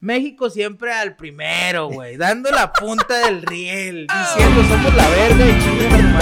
[0.00, 2.16] México siempre al primero, güey.
[2.16, 4.06] Dando la punta del riel.
[4.06, 6.14] Diciendo, somos la verga y chinguen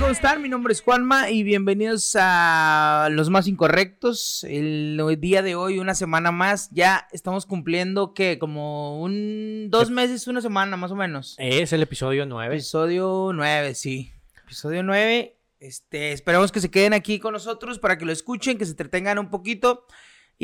[0.00, 0.42] ¿cómo están?
[0.42, 4.42] Mi nombre es Juanma y bienvenidos a Los Más Incorrectos.
[4.42, 9.68] El día de hoy, una semana más, ya estamos cumpliendo, que Como un...
[9.70, 11.36] Dos meses, una semana, más o menos.
[11.38, 12.56] Es el episodio 9.
[12.56, 14.10] Episodio 9, sí.
[14.44, 15.36] Episodio 9.
[15.60, 19.20] Este, esperamos que se queden aquí con nosotros para que lo escuchen, que se entretengan
[19.20, 19.86] un poquito.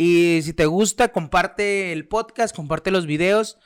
[0.00, 3.58] Y si te gusta, comparte el podcast, comparte los videos.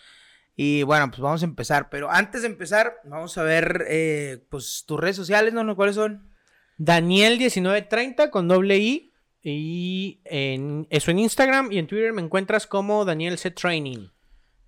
[0.57, 1.91] Y bueno, pues vamos a empezar.
[1.91, 5.77] Pero antes de empezar, vamos a ver eh, pues tus redes sociales, ¿no?
[5.77, 6.31] ¿Cuáles son?
[6.79, 9.13] Daniel1930 con doble I.
[9.43, 14.09] Y en, eso en Instagram y en Twitter me encuentras como Daniel C Training.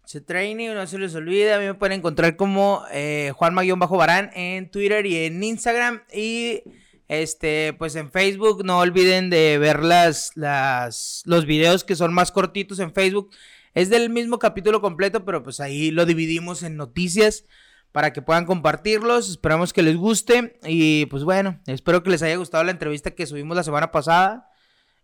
[0.05, 1.55] C Training, no se les olvide.
[1.55, 6.03] A mí me pueden encontrar como eh, Juanma-Barán en Twitter y en Instagram.
[6.13, 6.63] Y
[7.09, 12.33] este, pues en Facebook, no olviden de ver las, las, los videos que son más
[12.33, 13.31] cortitos en Facebook.
[13.75, 17.45] Es del mismo capítulo completo, pero pues ahí lo dividimos en noticias
[17.93, 19.29] para que puedan compartirlos.
[19.29, 20.59] Esperamos que les guste.
[20.65, 24.51] Y pues bueno, espero que les haya gustado la entrevista que subimos la semana pasada.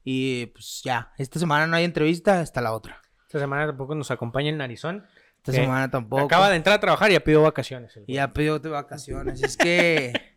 [0.03, 3.03] Y pues ya, esta semana no hay entrevista, hasta la otra.
[3.27, 5.07] Esta semana tampoco nos acompaña el narizón.
[5.37, 6.25] Esta semana tampoco.
[6.25, 7.99] Acaba de entrar a trabajar y ya pidió vacaciones.
[8.07, 9.43] Y ya pidió vacaciones.
[9.43, 10.13] es que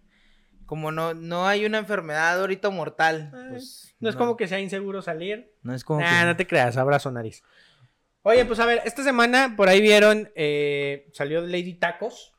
[0.73, 3.29] como no, no hay una enfermedad ahorita mortal.
[3.51, 5.53] Pues, no, es como que sea inseguro salir.
[5.61, 7.43] No es como nah, no te creas, abrazo nariz.
[8.23, 12.33] Oye, pues a ver, esta semana por ahí vieron, eh, salió Lady Tacos.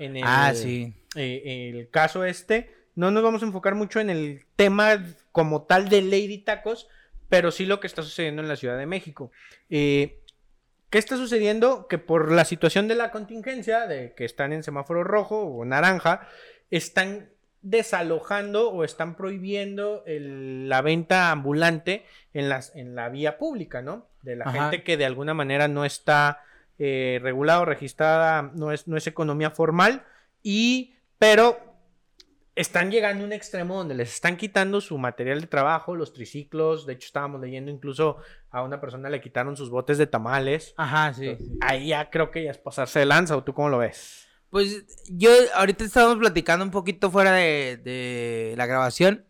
[0.00, 0.96] En el, ah, sí.
[1.14, 2.74] Eh, el caso este.
[2.96, 6.88] No nos vamos a enfocar mucho en el tema como tal de Lady Tacos,
[7.28, 9.30] pero sí lo que está sucediendo en la Ciudad de México.
[9.70, 10.24] Eh,
[10.90, 11.86] ¿Qué está sucediendo?
[11.86, 16.26] Que por la situación de la contingencia, de que están en semáforo rojo o naranja,
[16.72, 17.30] están
[17.66, 24.06] desalojando o están prohibiendo la venta ambulante en, las, en la vía pública, ¿no?
[24.22, 26.44] De la gente que de alguna manera no está
[26.78, 30.04] eh, regulada o registrada, no es, no es economía formal,
[30.44, 31.58] y, pero
[32.54, 36.86] están llegando a un extremo donde les están quitando su material de trabajo, los triciclos,
[36.86, 38.18] de hecho estábamos leyendo incluso
[38.50, 40.72] a una persona le quitaron sus botes de tamales.
[40.76, 41.36] Ajá, sí.
[41.60, 44.25] ahí ya creo que ya es pasarse de lanza, ¿o tú cómo lo ves?
[44.56, 49.26] Pues yo ahorita estábamos platicando un poquito fuera de, la grabación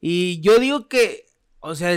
[0.00, 1.26] y yo digo que,
[1.60, 1.94] o sea,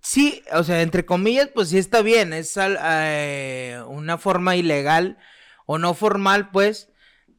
[0.00, 5.18] sí, o sea, entre comillas, pues sí está bien, es eh, una forma ilegal
[5.66, 6.88] o no formal, pues,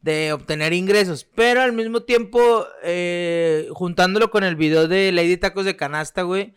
[0.03, 5.65] de obtener ingresos, pero al mismo tiempo, eh, juntándolo con el video de Lady Tacos
[5.65, 6.53] de Canasta, güey,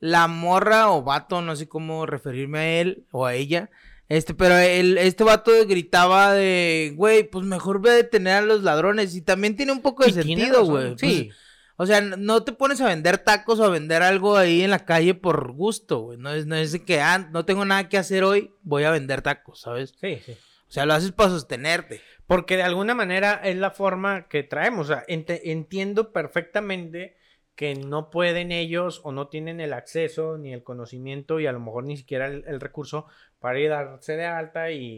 [0.00, 3.70] la morra o vato, no sé cómo referirme a él o a ella,
[4.08, 8.62] este, pero el, este vato gritaba de, güey, pues mejor ve a detener a los
[8.62, 9.14] ladrones.
[9.14, 10.94] Y también tiene un poco de sentido, güey.
[10.98, 11.24] Sí.
[11.28, 11.38] Pues,
[11.76, 14.84] o sea, no te pones a vender tacos o a vender algo ahí en la
[14.84, 16.18] calle por gusto, güey.
[16.18, 19.22] No es, no es que, ah, no tengo nada que hacer hoy, voy a vender
[19.22, 19.94] tacos, ¿sabes?
[20.00, 20.32] Sí, sí.
[20.32, 22.00] O sea, lo haces para sostenerte.
[22.26, 24.88] Porque de alguna manera es la forma que traemos.
[24.88, 27.16] O sea, entiendo perfectamente
[27.54, 31.60] que no pueden ellos o no tienen el acceso ni el conocimiento y a lo
[31.60, 33.06] mejor ni siquiera el, recurso
[33.42, 34.96] para ir a darse de alta y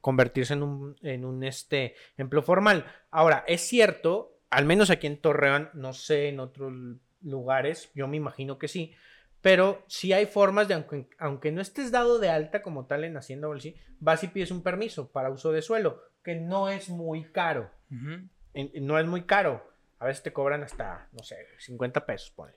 [0.00, 2.84] convertirse en un, en un este, empleo formal.
[3.10, 6.72] Ahora, es cierto, al menos aquí en Torreón, no sé en otros
[7.22, 8.94] lugares, yo me imagino que sí,
[9.40, 10.84] pero sí hay formas de,
[11.18, 14.52] aunque, no estés dado de alta como tal en Hacienda o sí, vas y pides
[14.52, 17.70] un permiso para uso de suelo, que no es muy caro.
[17.90, 19.70] no es muy caro
[20.00, 22.54] a veces te cobran hasta, no sé, 50 pesos, ponle.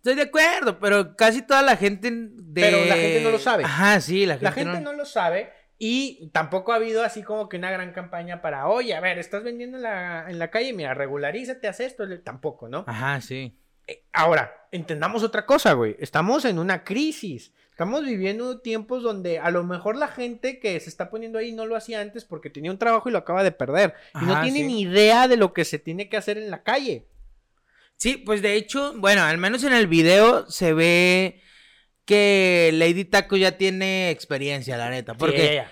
[0.00, 2.60] Estoy de acuerdo, pero casi toda la gente de...
[2.62, 3.64] Pero la gente no lo sabe.
[3.64, 4.94] Ajá, sí, la gente, la gente no...
[4.94, 9.00] lo sabe y tampoco ha habido así como que una gran campaña para, oye, a
[9.00, 12.84] ver, estás vendiendo en la, en la calle, mira, regularízate, haz esto, tampoco, ¿no?
[12.86, 13.58] Ajá, sí.
[13.86, 15.96] Eh, ahora, entendamos otra cosa, güey.
[15.98, 17.52] Estamos en una crisis.
[17.70, 21.66] Estamos viviendo tiempos donde a lo mejor la gente que se está poniendo ahí no
[21.66, 23.94] lo hacía antes porque tenía un trabajo y lo acaba de perder.
[24.20, 27.06] y no tiene ni idea de lo que se tiene que hacer en la calle.
[28.00, 31.42] Sí, pues de hecho, bueno, al menos en el video se ve
[32.06, 35.12] que Lady Taco ya tiene experiencia, la neta.
[35.12, 35.64] Porque,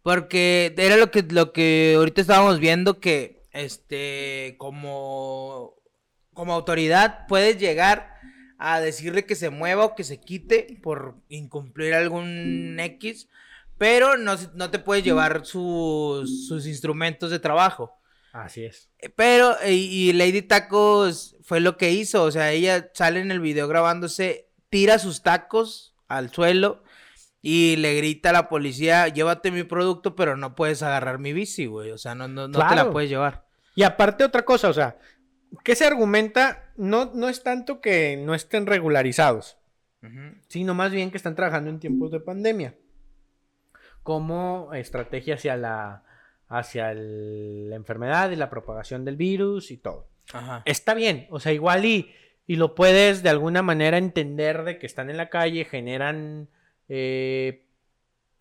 [0.00, 5.74] porque era lo que, lo que ahorita estábamos viendo que, este, como,
[6.32, 8.14] como autoridad puedes llegar
[8.56, 13.28] a decirle que se mueva o que se quite por incumplir algún X,
[13.78, 17.98] pero no, no te puedes llevar sus, sus instrumentos de trabajo.
[18.34, 18.90] Así es.
[18.98, 23.38] Eh, pero, y, Lady Tacos fue lo que hizo, o sea, ella sale en el
[23.38, 26.82] video grabándose, tira sus tacos al suelo
[27.42, 31.66] y le grita a la policía, llévate mi producto, pero no puedes agarrar mi bici,
[31.66, 33.46] güey, o sea, no, no, no te la puedes llevar.
[33.76, 34.98] Y aparte otra cosa, o sea,
[35.62, 36.72] ¿qué se argumenta?
[36.76, 39.58] No, no es tanto que no estén regularizados.
[40.48, 42.74] sino más bien que están trabajando en tiempos de pandemia
[44.02, 46.03] como estrategia hacia la,
[46.48, 50.08] hacia la enfermedad y la propagación del virus y todo.
[50.64, 52.12] Está bien, o sea, igual y,
[52.46, 56.48] y, lo puedes de alguna manera entender de que están en la calle, generan
[56.88, 57.66] eh,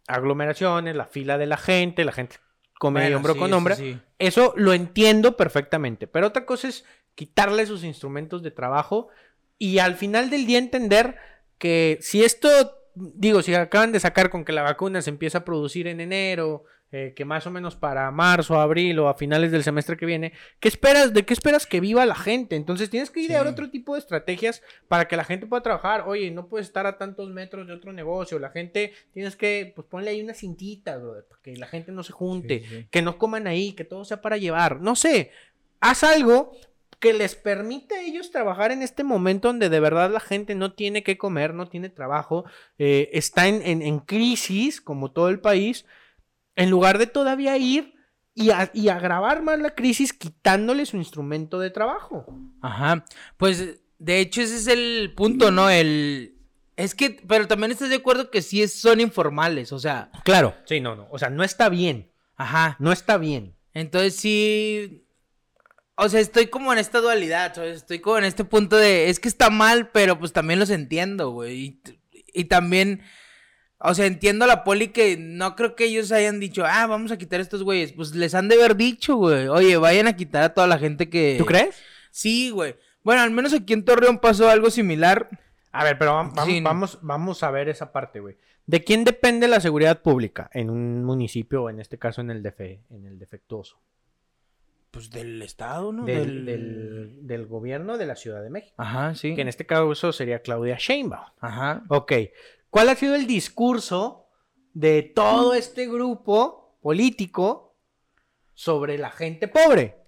[0.08, 2.38] aglomeraciones, la fila de la gente, la gente
[2.80, 3.76] come hombro con hombro.
[4.20, 6.86] Eso lo entiendo perfectamente, pero otra cosa es
[7.16, 9.10] quitarle sus instrumentos de trabajo
[9.58, 11.16] y al final del día entender
[11.58, 12.50] que si esto
[12.96, 16.66] digo, si acaban de sacar con que la vacuna se empieza a producir en enero,
[16.95, 20.31] eh, que más o menos para marzo, abril o a finales del semestre que viene,
[20.60, 21.12] ¿qué esperas?
[21.12, 22.56] ¿De qué esperas que viva la gente?
[22.56, 26.04] Entonces tienes que idear otro tipo de estrategias para que la gente pueda trabajar.
[26.07, 28.38] Oye, no puedes estar a tantos metros de otro negocio.
[28.38, 32.13] La gente tienes que, pues ponle ahí una cintita, para que la gente no se
[32.13, 34.80] junte, que no coman ahí, que todo sea para llevar.
[34.80, 35.31] No sé,
[35.80, 36.54] haz algo
[37.04, 40.72] que les permite a ellos trabajar en este momento donde de verdad la gente no
[40.72, 42.46] tiene que comer, no tiene trabajo,
[42.78, 45.86] eh, está en, crisis, como todo el país,
[46.56, 47.96] en lugar de todavía ir
[48.36, 52.26] y, y agravar más la crisis quitándole su instrumento de trabajo.
[52.62, 53.06] Ajá,
[53.38, 55.70] pues de hecho ese es el punto, ¿no?
[55.70, 56.36] El...
[56.76, 60.10] Es que, pero también estás de acuerdo que sí son informales, o sea...
[60.24, 62.12] Claro, sí, no, no, o sea, no está bien.
[62.36, 62.76] Ajá.
[62.80, 63.56] No está bien.
[63.74, 65.04] Entonces sí,
[65.96, 67.78] o sea, estoy como en esta dualidad, ¿sabes?
[67.78, 71.30] Estoy como en este punto de, es que está mal, pero pues también los entiendo,
[71.30, 71.80] güey.
[72.34, 73.04] Y, también,
[73.86, 77.12] o sea, entiendo a la poli que no creo que ellos hayan dicho, ah, vamos
[77.12, 77.92] a quitar a estos güeyes.
[77.92, 81.10] Pues les han de haber dicho, güey, oye, vayan a quitar a toda la gente
[81.10, 81.36] que...
[81.38, 81.82] ¿Tú crees?
[82.10, 82.76] Sí, güey.
[83.04, 85.30] Bueno, al menos aquí en Torreón pasó algo similar.
[85.74, 86.34] A ver, pero vamos,
[86.64, 88.38] vamos, vamos a ver esa parte, güey.
[88.66, 92.42] ¿De quién depende la seguridad pública en un municipio, o en este caso en el,
[92.42, 93.82] defe, en el defectuoso?
[94.92, 96.06] Pues del Estado, ¿no?
[96.06, 96.46] Del,
[97.28, 98.76] del, gobierno de la Ciudad de México.
[98.78, 99.36] Ajá, sí.
[99.36, 101.26] Que en este caso sería Claudia Sheinbaum.
[101.42, 101.84] Ajá.
[101.90, 102.14] Ok.
[102.74, 104.25] ¿Cuál ha sido el discurso
[104.74, 107.78] de todo este grupo político
[108.56, 110.04] sobre la gente pobre?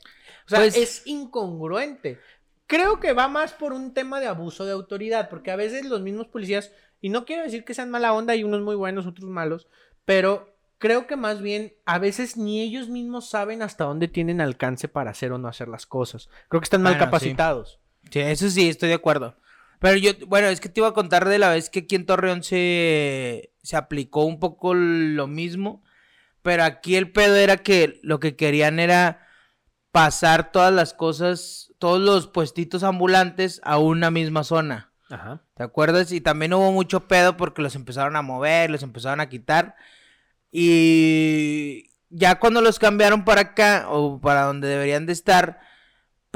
[0.47, 2.17] O sea, pues es incongruente.
[2.65, 6.01] Creo que va más por un tema de abuso de autoridad, porque a veces los
[6.01, 6.71] mismos policías,
[7.01, 9.67] y no quiero decir que sean mala onda y unos muy buenos, otros malos,
[10.03, 14.88] pero creo que más bien a veces ni ellos mismos saben hasta dónde tienen alcance
[14.88, 16.31] para hacer o no hacer las cosas.
[16.47, 17.79] Creo que están mal capacitados.
[18.09, 18.21] Sí.
[18.21, 19.38] eso sí, estoy de acuerdo.
[19.85, 22.07] Pero yo, bueno, es que te iba a contar de la vez que aquí en
[22.07, 25.83] Torreón se, se aplicó un poco lo mismo.
[26.41, 29.27] Pero aquí el pedo era que lo que querían era
[29.91, 34.91] pasar todas las cosas, todos los puestitos ambulantes a una misma zona.
[35.11, 35.43] Ajá.
[35.53, 36.11] ¿Te acuerdas?
[36.11, 39.75] Y también hubo mucho pedo porque los empezaron a mover, los empezaron a quitar.
[40.51, 45.59] Y ya cuando los cambiaron para acá o para donde deberían de estar,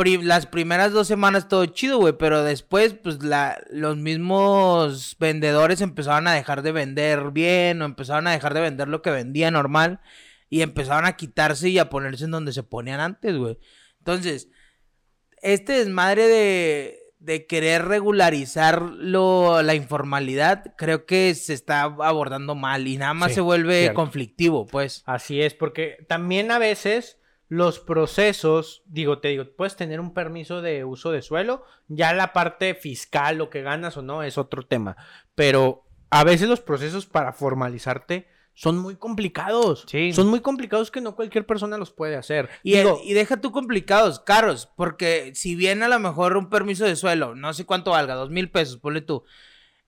[0.06, 6.28] las primeras dos semanas todo chido, güey, pero después, pues la, los mismos vendedores empezaron
[6.28, 10.00] a dejar de vender bien o empezaron a dejar de vender lo que vendía normal
[10.50, 13.57] y empezaron a quitarse y a ponerse en donde se ponían antes, güey.
[14.00, 14.50] Entonces,
[15.42, 22.88] este desmadre de, de querer regularizar lo, la informalidad, creo que se está abordando mal
[22.88, 25.04] y nada más se vuelve conflictivo, pues.
[25.06, 27.19] Así es, porque también a veces
[27.50, 32.31] los procesos, digo, te digo, puedes tener un permiso de uso de suelo, ya la
[32.31, 34.96] parte fiscal, lo que ganas o no, es otro tema,
[35.36, 39.85] pero a veces los procesos para formalizarte son muy complicados.
[39.88, 40.12] Sí.
[40.12, 42.50] Son muy complicados que no cualquier persona los puede hacer.
[42.62, 46.97] Y, y deja tú complicados, caros, porque si viene a lo mejor un permiso de
[46.97, 49.24] suelo, no sé cuánto valga, dos mil pesos, ponle tú.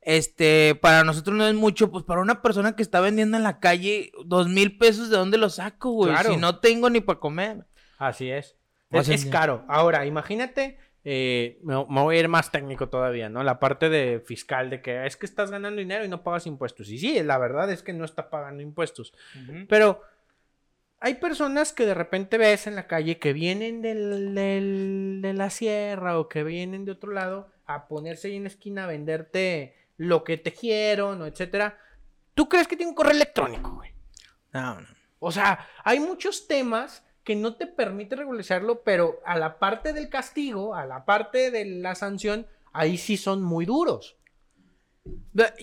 [0.02, 3.60] Este, para nosotros no es mucho, pues para una persona que está vendiendo en la
[3.60, 6.16] calle, dos mil pesos, ¿de dónde lo saco, güey?
[6.26, 7.66] Si no tengo ni para comer.
[7.98, 8.58] Así es.
[8.92, 9.64] es caro.
[9.68, 13.44] Ahora, imagínate eh, me, voy a ir más técnico todavía, ¿no?
[13.44, 16.90] La parte de fiscal, de que es que estás ganando dinero y no pagas impuestos.
[16.90, 19.14] Y sí, la verdad es que no está pagando impuestos.
[19.68, 20.02] Pero
[21.00, 26.20] hay personas que de repente ves en la calle que vienen del, de la sierra
[26.20, 30.24] o que vienen de otro lado a ponerse ahí en la esquina a venderte lo
[30.24, 31.78] que tejieron etcétera.
[32.34, 33.92] ¿Tú crees que tiene un correo electrónico, güey?
[34.52, 34.88] No, no.
[35.20, 40.10] O sea, hay muchos temas que no te permite regularizarlo, pero a la parte del
[40.10, 44.18] castigo, a la parte de la sanción, ahí sí son muy duros.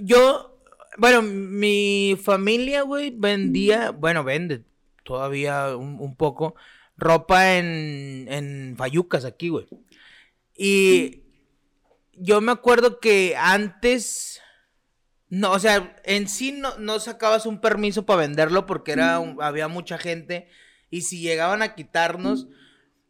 [0.00, 0.60] Yo,
[0.98, 4.62] bueno, mi familia, güey, vendía, bueno, vende
[5.02, 6.54] todavía un, poco
[6.96, 9.66] ropa en, en Fayucas aquí, güey.
[10.56, 11.27] Y
[12.20, 14.40] yo me acuerdo que antes,
[15.28, 19.68] no, o sea, en sí no, no sacabas un permiso para venderlo porque era había
[19.68, 20.48] mucha gente
[20.90, 22.48] y si llegaban a quitarnos,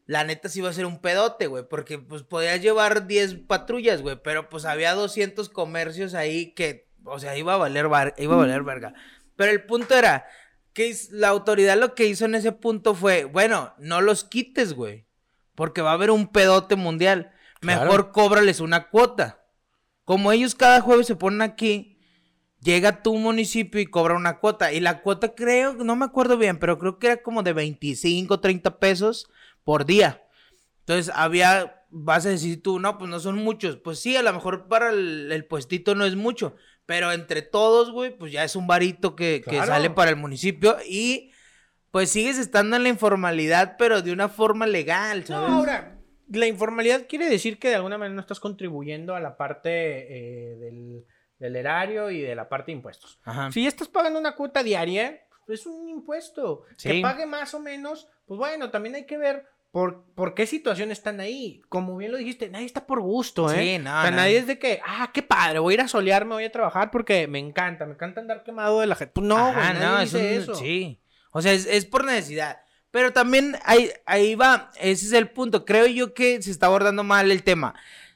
[0.06, 4.00] la neta sí iba a ser un pedote, güey, porque pues podías llevar 10 patrullas,
[4.02, 7.86] güey, pero pues había 200 comercios ahí que, o sea, iba a valer,
[8.16, 8.94] iba a valer verga.
[9.36, 10.26] Pero el punto era
[10.72, 15.06] que la autoridad lo que hizo en ese punto fue, bueno, no los quites, güey,
[15.54, 17.32] porque va a haber un pedote mundial.
[17.60, 19.44] Mejor cóbrales una cuota.
[20.04, 21.98] Como ellos cada jueves se ponen aquí,
[22.60, 24.72] llega tu municipio y cobra una cuota.
[24.72, 28.40] Y la cuota creo, no me acuerdo bien, pero creo que era como de 25,
[28.40, 29.28] 30 pesos
[29.64, 30.22] por día.
[30.80, 33.76] Entonces había, vas a decir tú, no, pues no son muchos.
[33.76, 38.16] Pues sí, a lo mejor para el, puestito no es mucho, pero entre todos, güey,
[38.16, 41.32] pues ya es un varito que, que sale para el municipio y
[41.90, 45.50] pues sigues estando en la informalidad, pero de una forma legal, ¿sabes?
[45.50, 45.97] No, ahora,
[46.30, 50.56] la informalidad quiere decir que de alguna manera no estás contribuyendo a la parte eh,
[50.56, 51.04] del,
[51.38, 53.18] del, erario y de la parte de impuestos.
[53.52, 56.64] Si estás pagando una cuota diaria, pues es un impuesto.
[56.82, 60.90] Que pague más o menos, pues bueno, también hay que ver por, por qué situación
[60.90, 61.62] están ahí.
[61.68, 63.56] Como bien lo dijiste, nadie está por gusto, ¿eh?
[63.58, 65.88] Sí, no, o sea, nadie es de que, ah, qué padre, voy a ir a
[65.88, 69.12] solearme, voy a trabajar porque me encanta, me encanta andar quemado de la gente.
[69.14, 70.54] Pues no, güey, no, dice eso.
[70.54, 71.00] Sí.
[71.32, 72.60] O sea, es, es por necesidad.
[72.90, 75.64] Pero también ahí, ahí va, ese es el punto.
[75.64, 77.74] Creo yo que se está abordando mal el tema.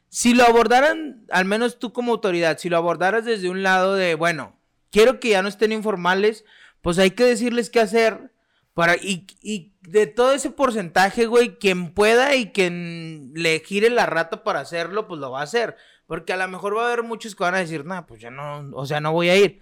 [0.08, 4.14] Si lo abordaran, al menos tú como autoridad, si lo abordaras desde un lado de,
[4.14, 4.58] bueno,
[4.90, 6.44] quiero que ya no estén informales,
[6.80, 8.32] pues hay que decirles qué hacer.
[8.74, 14.06] Para, y, y de todo ese porcentaje, güey, quien pueda y quien le gire la
[14.06, 15.76] rata para hacerlo, pues lo va a hacer.
[16.06, 18.30] Porque a lo mejor va a haber muchos que van a decir, no, pues ya
[18.30, 19.60] no, o sea, no voy a ir.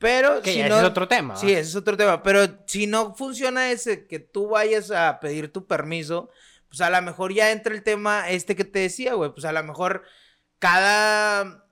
[0.00, 1.36] Pero si no, es otro tema.
[1.36, 2.22] Sí, ese es otro tema.
[2.22, 6.30] Pero si no funciona ese, que tú vayas a pedir tu permiso,
[6.68, 9.30] pues a lo mejor ya entra el tema este que te decía, güey.
[9.30, 10.04] Pues a lo mejor
[10.58, 11.66] cada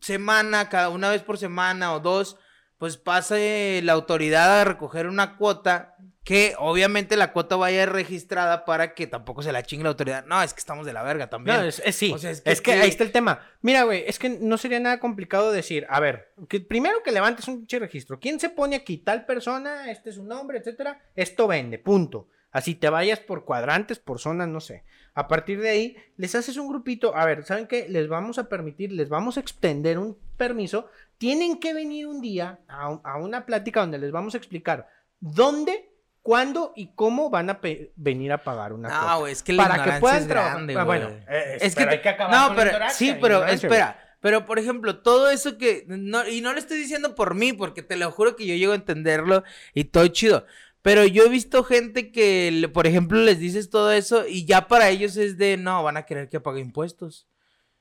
[0.00, 2.38] semana, cada una vez por semana o dos,
[2.78, 5.93] pues pase la autoridad a recoger una cuota
[6.24, 10.24] que obviamente la cuota vaya registrada para que tampoco se la chingue la autoridad.
[10.24, 11.58] No, es que estamos de la verga también.
[11.58, 12.14] No, es, sí.
[12.44, 13.40] es que, ahí está el tema.
[13.60, 17.46] Mira, güey, es que no sería nada complicado decir, a ver, que primero que levantes
[17.46, 18.18] un pinche registro.
[18.18, 18.96] ¿Quién se pone aquí?
[18.96, 20.98] Tal persona, este es su nombre, etcétera.
[21.14, 22.28] Esto vende, punto.
[22.50, 24.84] Así te vayas por cuadrantes, por zonas, no sé.
[25.12, 27.14] A partir de ahí, les haces un grupito.
[27.14, 27.86] A ver, ¿saben qué?
[27.88, 30.88] Les vamos a permitir, les vamos a extender un permiso.
[31.18, 34.88] Tienen que venir un día a, a una plática donde les vamos a explicar
[35.20, 35.93] dónde
[36.24, 37.60] cuándo y cómo van a
[37.96, 40.84] venir a pagar una no, güey, es que la para que puedan es grande, ah,
[40.84, 45.00] bueno, eh, es que hay que acabar no, pero sí, pero espera, pero por ejemplo,
[45.02, 48.36] todo eso que no, y no le estoy diciendo por mí, porque te lo juro
[48.36, 50.46] que yo llego a entenderlo y todo chido.
[50.80, 54.88] Pero yo he visto gente que, por ejemplo, les dices todo eso y ya para
[54.88, 57.28] ellos es de, no, van a querer que pague impuestos.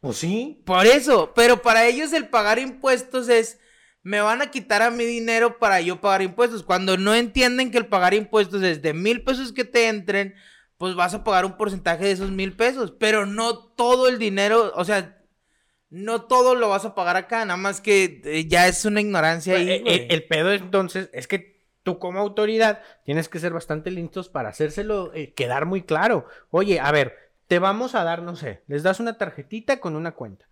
[0.01, 0.62] Pues sí.
[0.65, 3.57] Por eso, pero para ellos el pagar impuestos es,
[4.03, 6.62] me van a quitar a mi dinero para yo pagar impuestos.
[6.62, 10.36] Cuando no entienden que el pagar impuestos es de mil pesos que te entren,
[10.77, 12.91] pues vas a pagar un porcentaje de esos mil pesos.
[12.91, 15.24] Pero no todo el dinero, o sea,
[15.89, 19.53] no todo lo vas a pagar acá, nada más que eh, ya es una ignorancia
[19.53, 19.83] pues, ahí.
[19.86, 24.50] Eh, el, pedo entonces es que tú como autoridad tienes que ser bastante listos para
[24.50, 26.27] hacérselo eh, quedar muy claro.
[26.50, 30.12] Oye, a ver, te vamos a dar, no sé, les das una tarjetita con una
[30.12, 30.50] cuenta.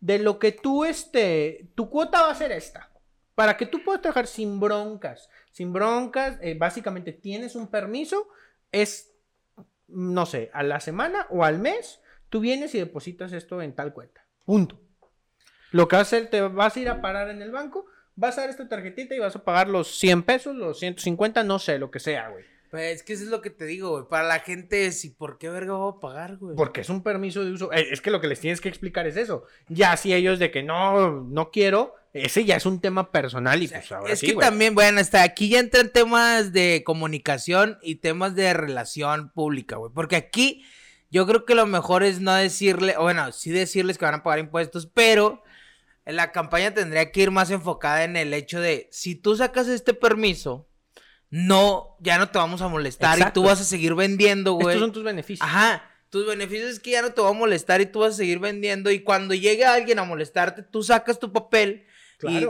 [0.00, 2.93] De lo que tú, este, tu cuota va a ser esta.
[3.34, 8.28] Para que tú puedas trabajar sin broncas, sin broncas, eh, básicamente tienes un permiso,
[8.70, 9.12] es,
[9.88, 13.92] no sé, a la semana o al mes, tú vienes y depositas esto en tal
[13.92, 14.24] cuenta.
[14.44, 14.80] Punto.
[15.72, 18.38] Lo que vas a hacer, te vas a ir a parar en el banco, vas
[18.38, 21.78] a dar esta tarjetita y vas a pagar los 100 pesos, los 150, no sé,
[21.78, 22.44] lo que sea, güey.
[22.70, 24.04] Pues es que eso es lo que te digo, güey.
[24.08, 26.56] Para la gente es, ¿y por qué verga voy a pagar, güey?
[26.56, 27.72] Porque es un permiso de uso.
[27.72, 29.44] Eh, es que lo que les tienes que explicar es eso.
[29.68, 33.66] Ya si ellos de que no, no quiero, ese ya es un tema personal y
[33.66, 38.36] pues ahora Es que también, bueno, hasta aquí ya entran temas de comunicación y temas
[38.36, 39.92] de relación pública, güey.
[39.92, 40.64] Porque aquí
[41.10, 44.38] yo creo que lo mejor es no decirle, bueno, sí decirles que van a pagar
[44.38, 45.42] impuestos, pero
[46.06, 49.92] la campaña tendría que ir más enfocada en el hecho de, si tú sacas este
[49.92, 50.68] permiso,
[51.30, 54.68] no, ya no te vamos a molestar y tú vas a seguir vendiendo, güey.
[54.68, 55.48] Estos son tus beneficios.
[55.48, 55.90] Ajá.
[56.10, 58.38] Tus beneficios es que ya no te va a molestar y tú vas a seguir
[58.38, 58.88] vendiendo.
[58.92, 61.86] Y cuando llegue alguien a molestarte, tú sacas tu papel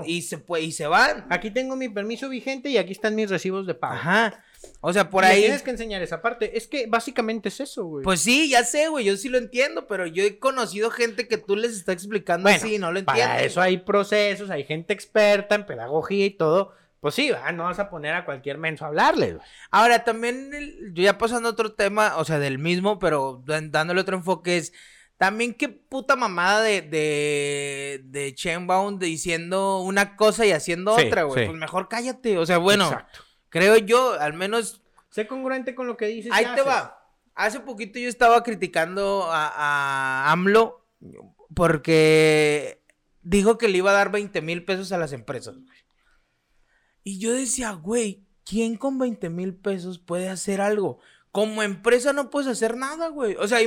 [0.07, 1.27] y, se, y se van.
[1.31, 3.95] Aquí tengo mi permiso vigente y aquí están mis recibos de pago.
[3.95, 4.45] Ajá.
[4.81, 5.43] O sea, por ahí.
[5.43, 6.57] Tienes que enseñar esa parte.
[6.57, 8.05] Es que básicamente es eso, güey.
[8.05, 9.05] Pues sí, ya sé, güey.
[9.05, 12.77] Yo sí lo entiendo, pero yo he conocido gente que tú les está explicando así
[12.77, 13.27] y no lo entienden.
[13.29, 16.73] Para eso hay procesos, hay gente experta en pedagogía y todo.
[17.01, 19.37] Pues sí, no vas a poner a cualquier menso a hablarle.
[19.71, 20.51] Ahora, también,
[20.95, 24.73] yo ya pasando a otro tema, o sea, del mismo, pero dándole otro enfoque, es
[25.17, 31.47] también qué puta mamada de, de, de Chainbound diciendo una cosa y haciendo otra, güey.
[31.47, 32.39] Pues mejor cállate.
[32.39, 32.91] O sea, bueno,
[33.49, 34.83] creo yo, al menos.
[35.11, 36.33] Sé congruente con lo que dices.
[36.35, 36.99] Ahí te va.
[37.35, 39.49] hace poquito yo estaba criticando a,
[40.29, 40.85] a AMLO
[41.55, 42.83] porque
[43.23, 45.57] dijo que le iba a dar 20 mil pesos a las empresas.
[47.05, 50.99] Y yo decía, güey, ¿quién con 20 mil pesos puede hacer algo?
[51.35, 53.35] Como empresa no puedes hacer nada, güey.
[53.41, 53.59] O sea,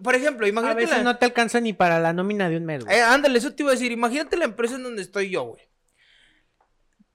[0.00, 0.82] por ejemplo, A imagínate.
[0.82, 2.96] veces la- no te alcanza ni para la nómina de un mes, güey.
[2.96, 3.90] Eh, ándale, eso te iba a decir.
[3.90, 5.62] Imagínate la empresa en donde estoy yo, güey.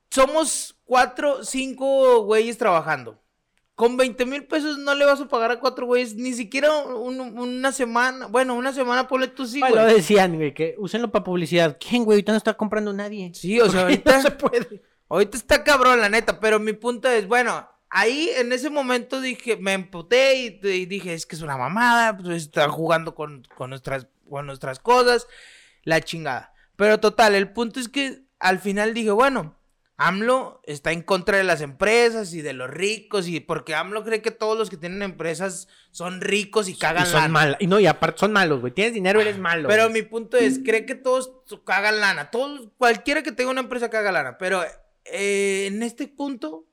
[0.09, 3.21] Somos cuatro, cinco güeyes trabajando.
[3.75, 7.39] Con 20 mil pesos no le vas a pagar a cuatro güeyes ni siquiera un-
[7.39, 8.27] una semana.
[8.27, 9.95] Bueno, una semana ponle tú sí, Ay, lo güey.
[9.95, 11.77] decían, güey, que úsenlo para publicidad.
[11.79, 12.17] ¿Quién, güey?
[12.17, 13.31] Ahorita no está comprando nadie.
[13.33, 14.83] Sí, o sea, ahorita, no se puede.
[15.07, 16.37] ahorita está cabrón, la neta.
[16.39, 21.13] Pero mi punto es, bueno, ahí en ese momento dije, me emputé y, y dije,
[21.13, 25.27] es que es una mamada, pues están jugando con, con nuestras, con nuestras cosas,
[25.83, 26.53] la chingada.
[26.75, 29.57] Pero total, el punto es que al final dije, bueno,
[29.97, 34.23] AMLO está en contra de las empresas y de los ricos, y porque AMLO cree
[34.23, 37.27] que todos los que tienen empresas son ricos y cagan Y son lana.
[37.33, 37.57] malos.
[37.59, 38.73] Y no, y aparte son malos, güey.
[38.73, 39.67] Tienes dinero, eres malo.
[39.69, 40.01] Pero güey.
[40.01, 41.31] mi punto es, cree que todos
[41.65, 42.31] cagan lana.
[42.31, 44.39] Todos, cualquiera que tenga una empresa caga lana.
[44.39, 44.63] Pero
[45.05, 46.65] eh, en este punto,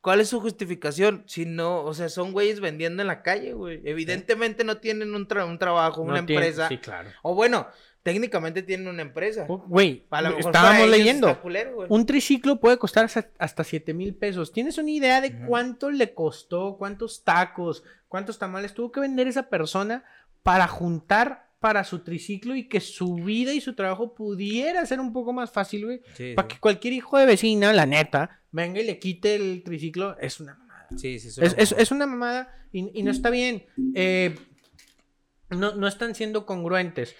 [0.00, 1.24] ¿cuál es su justificación?
[1.26, 3.80] Si no, o sea, son güeyes vendiendo en la calle, güey.
[3.84, 6.68] Evidentemente no tienen un, tra- un trabajo, No una tiene- empresa.
[6.68, 7.10] Sí, claro.
[7.22, 7.66] O bueno,
[8.02, 9.44] técnicamente tienen una empresa.
[9.48, 10.06] Oh, Güey,
[10.38, 11.38] estábamos leyendo.
[11.42, 11.84] culero.
[11.88, 14.52] Un triciclo puede costar hasta- hasta 7 mil pesos.
[14.52, 19.48] ¿Tienes una idea de cuánto le costó, cuántos tacos, cuántos tamales tuvo que vender esa
[19.50, 20.04] persona
[20.42, 25.12] para juntar para su triciclo y que su vida y su trabajo pudiera ser un
[25.12, 26.00] poco más fácil, güey?
[26.14, 30.16] Sí, Para que cualquier hijo de vecina, la neta, venga y le quite el triciclo.
[30.18, 30.88] Es una mamada.
[30.96, 33.66] sí, sí, sí, Es, es- es una mamada y, y no está bien.
[33.94, 34.36] Eh,
[35.50, 37.14] no, no están siendo congruentes.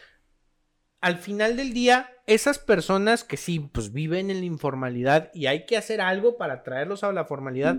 [1.02, 5.64] Al final del día, esas personas que sí, pues viven en la informalidad y hay
[5.66, 7.76] que hacer algo para traerlos a la formalidad.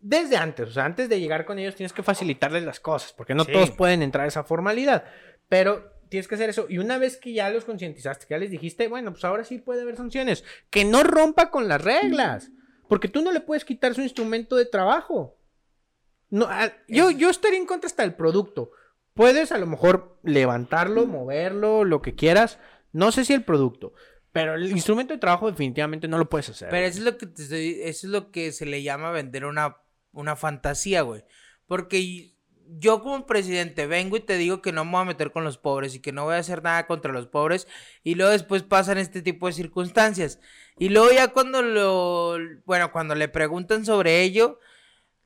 [0.00, 3.34] Desde antes, o sea, antes de llegar con ellos tienes que facilitarles las cosas, porque
[3.34, 3.52] no Sí.
[3.52, 5.04] todos pueden entrar a esa formalidad,
[5.48, 6.66] pero tienes que hacer eso.
[6.68, 9.58] Y una vez que ya los concientizaste, que ya les dijiste, bueno, pues ahora sí
[9.58, 12.50] puede haber sanciones, que no rompa con las reglas,
[12.88, 15.38] porque tú no le puedes quitar su instrumento de trabajo.
[16.30, 18.70] No, a- yo, yo estaría en contra hasta del producto.
[19.14, 22.58] Puedes a lo mejor levantarlo, moverlo, lo que quieras.
[22.92, 23.94] No sé si el producto,
[24.32, 26.68] pero el instrumento de trabajo definitivamente no lo puedes hacer.
[26.70, 29.46] Pero eso es lo que te estoy- eso es lo que se le llama vender
[29.46, 29.76] una,
[30.12, 31.24] una fantasía, güey.
[31.66, 32.34] Porque
[32.78, 35.58] yo como presidente vengo y te digo que no me voy a meter con los
[35.58, 37.66] pobres y que no voy a hacer nada contra los pobres
[38.02, 40.40] y luego después pasan este tipo de circunstancias.
[40.78, 44.58] Y luego ya cuando lo, bueno, cuando le preguntan sobre ello,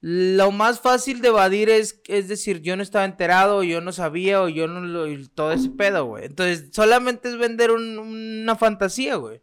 [0.02, 3.92] lo más fácil de evadir es, es decir, yo no estaba enterado, o yo no
[3.92, 6.24] sabía, o yo no lo, y todo ese pedo, güey.
[6.24, 9.42] Entonces, solamente es vender un- una fantasía, güey.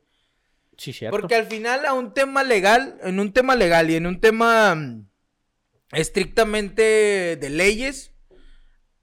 [0.77, 1.15] sí, cierto.
[1.17, 4.73] Porque al final a un tema legal, en un tema legal y en un tema
[4.75, 5.07] mm,
[5.91, 8.13] estrictamente de leyes,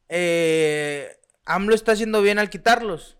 [0.08, 3.18] eh, AMLO está haciendo bien al quitarlos.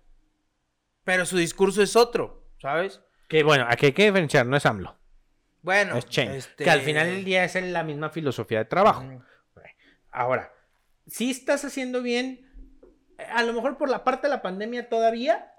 [1.04, 3.00] Pero su discurso es otro, ¿sabes?
[3.28, 4.98] Que bueno, aquí hay que diferenciar, no es AMLO,
[5.62, 6.30] Bueno, es Chen.
[6.32, 9.04] este- Que al final del día es la misma filosofía de trabajo.
[10.10, 10.52] Ahora,
[11.06, 12.50] si estás haciendo bien,
[13.32, 15.50] a lo mejor por la parte de la pandemia todavía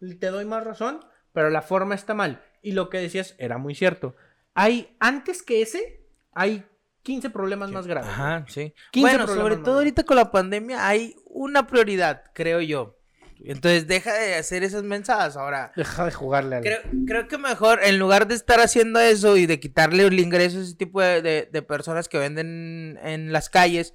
[0.00, 1.00] te doy más razón,
[1.32, 2.42] pero la forma está mal.
[2.62, 4.16] Y lo que decías era muy cierto.
[4.54, 6.64] Hay, antes que ese, hay
[7.04, 8.10] 15 problemas más graves.
[8.10, 8.74] Ajá, sí.
[8.90, 12.98] 15 Bueno, problemas sobre todo ahorita con la pandemia hay una prioridad, creo yo.
[13.44, 15.72] Entonces deja de hacer esas mensadas ahora.
[15.76, 16.62] Deja de jugarle al...
[16.62, 20.58] Creo, creo que mejor, en lugar de estar haciendo eso y de quitarle el ingreso
[20.58, 23.92] a ese tipo de, de- de personas que venden en las calles,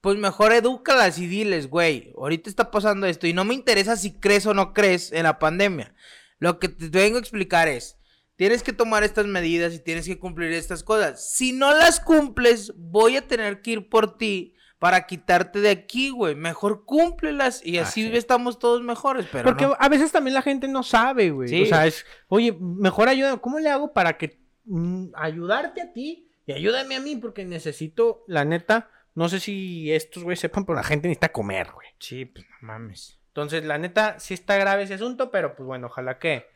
[0.00, 4.12] pues mejor edúcalas y diles, güey, ahorita está pasando esto y no me interesa si
[4.20, 5.92] crees o no crees en la pandemia.
[6.38, 7.97] Lo que te vengo a explicar es,
[8.38, 11.34] tienes que tomar estas medidas y tienes que cumplir estas cosas.
[11.34, 16.10] Si no las cumples, voy a tener que ir por ti para quitarte de aquí,
[16.10, 16.36] güey.
[16.36, 18.16] Mejor cúmplelas y así Ah, sí.
[18.16, 19.76] estamos todos mejores, pero Porque no.
[19.76, 21.48] a veces también la gente no sabe, güey.
[21.48, 21.62] Sí.
[21.64, 23.38] O sea, es, oye, mejor ayuda.
[23.38, 27.16] ¿Cómo le hago para que mm, ayudarte a ti y ayúdame a mí?
[27.16, 31.72] Porque necesito, la neta, no sé si estos güey sepan, pero la gente necesita comer,
[31.74, 31.88] güey.
[31.98, 33.18] Sí, pues no mames.
[33.28, 36.46] Entonces, la neta, sí está grave ese asunto, pero pues bueno, ojalá que,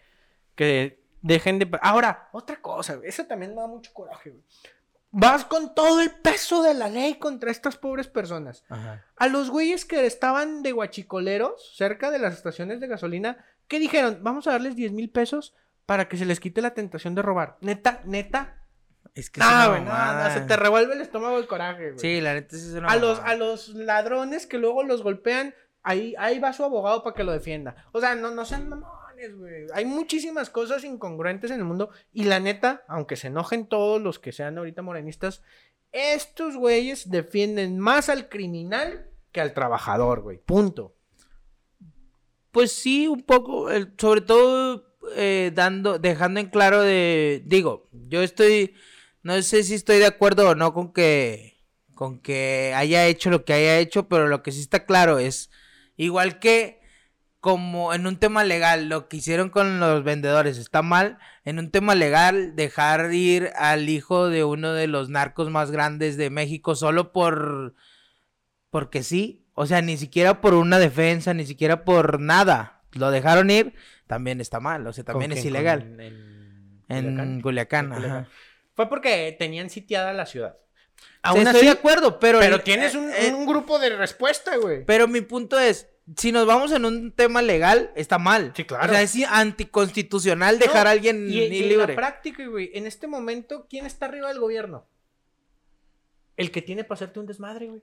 [0.54, 1.78] que dejen de...
[1.80, 4.42] Ahora, otra cosa, eso también me da mucho coraje, güey.
[5.14, 8.64] Vas con todo el peso de la ley contra estas pobres personas.
[8.70, 9.04] Ajá.
[9.16, 14.20] A los güeyes que estaban de guachicoleros cerca de las estaciones de gasolina, ¿qué dijeron?
[14.22, 15.54] Vamos a darles 10 mil pesos
[15.84, 17.58] para que se les quite la tentación de robar.
[17.60, 18.62] Neta, neta.
[19.14, 21.98] Es que es No, una se te revuelve el estómago el coraje, güey.
[21.98, 26.14] Sí, la neta es una a los, a los ladrones que luego los golpean, ahí,
[26.18, 27.86] ahí va su abogado para que lo defienda.
[27.92, 29.66] O sea, no, no sean mamones, güey.
[29.74, 31.90] Hay muchísimas cosas incongruentes en el mundo.
[32.12, 35.42] Y la neta, aunque se enojen todos los que sean ahorita morenistas,
[35.92, 40.38] Estos güeyes defienden más al criminal que al trabajador, güey.
[40.38, 40.94] Punto.
[42.50, 48.74] Pues sí, un poco, sobre todo eh, dando, dejando en claro de, digo, yo estoy,
[49.22, 51.64] no sé si estoy de acuerdo o no con que,
[51.94, 55.50] con que haya hecho lo que haya hecho, pero lo que sí está claro es,
[55.96, 56.80] igual que
[57.40, 61.72] como en un tema legal, lo que hicieron con los vendedores está mal, en un
[61.72, 66.76] tema legal, dejar ir al hijo de uno de los narcos más grandes de México
[66.76, 67.74] solo por,
[68.70, 73.50] porque sí, o sea, ni siquiera por una defensa, ni siquiera por nada, lo dejaron
[73.50, 73.74] ir,
[74.06, 75.80] también está mal, o sea, también ¿Con es ilegal.
[75.80, 77.40] ¿Con- en En.
[77.40, 78.28] Culiacán.
[78.74, 80.56] Fue porque tenían sitiada la ciudad.
[81.22, 82.38] Aún estoy de acuerdo, pero...
[82.40, 84.84] pero el- tienes un, eh, un grupo de respuesta, güey.
[84.84, 85.86] Pero mi punto es,
[86.16, 88.52] si nos vamos en un tema legal, está mal.
[88.56, 88.86] Sí, claro.
[88.86, 91.76] O sea, es anticonstitucional dejar No, a alguien y, en libre.
[91.76, 94.86] la práctica, güey, en este momento, ¿quién está arriba del gobierno?
[96.36, 97.82] El que tiene para hacerte un desmadre, güey.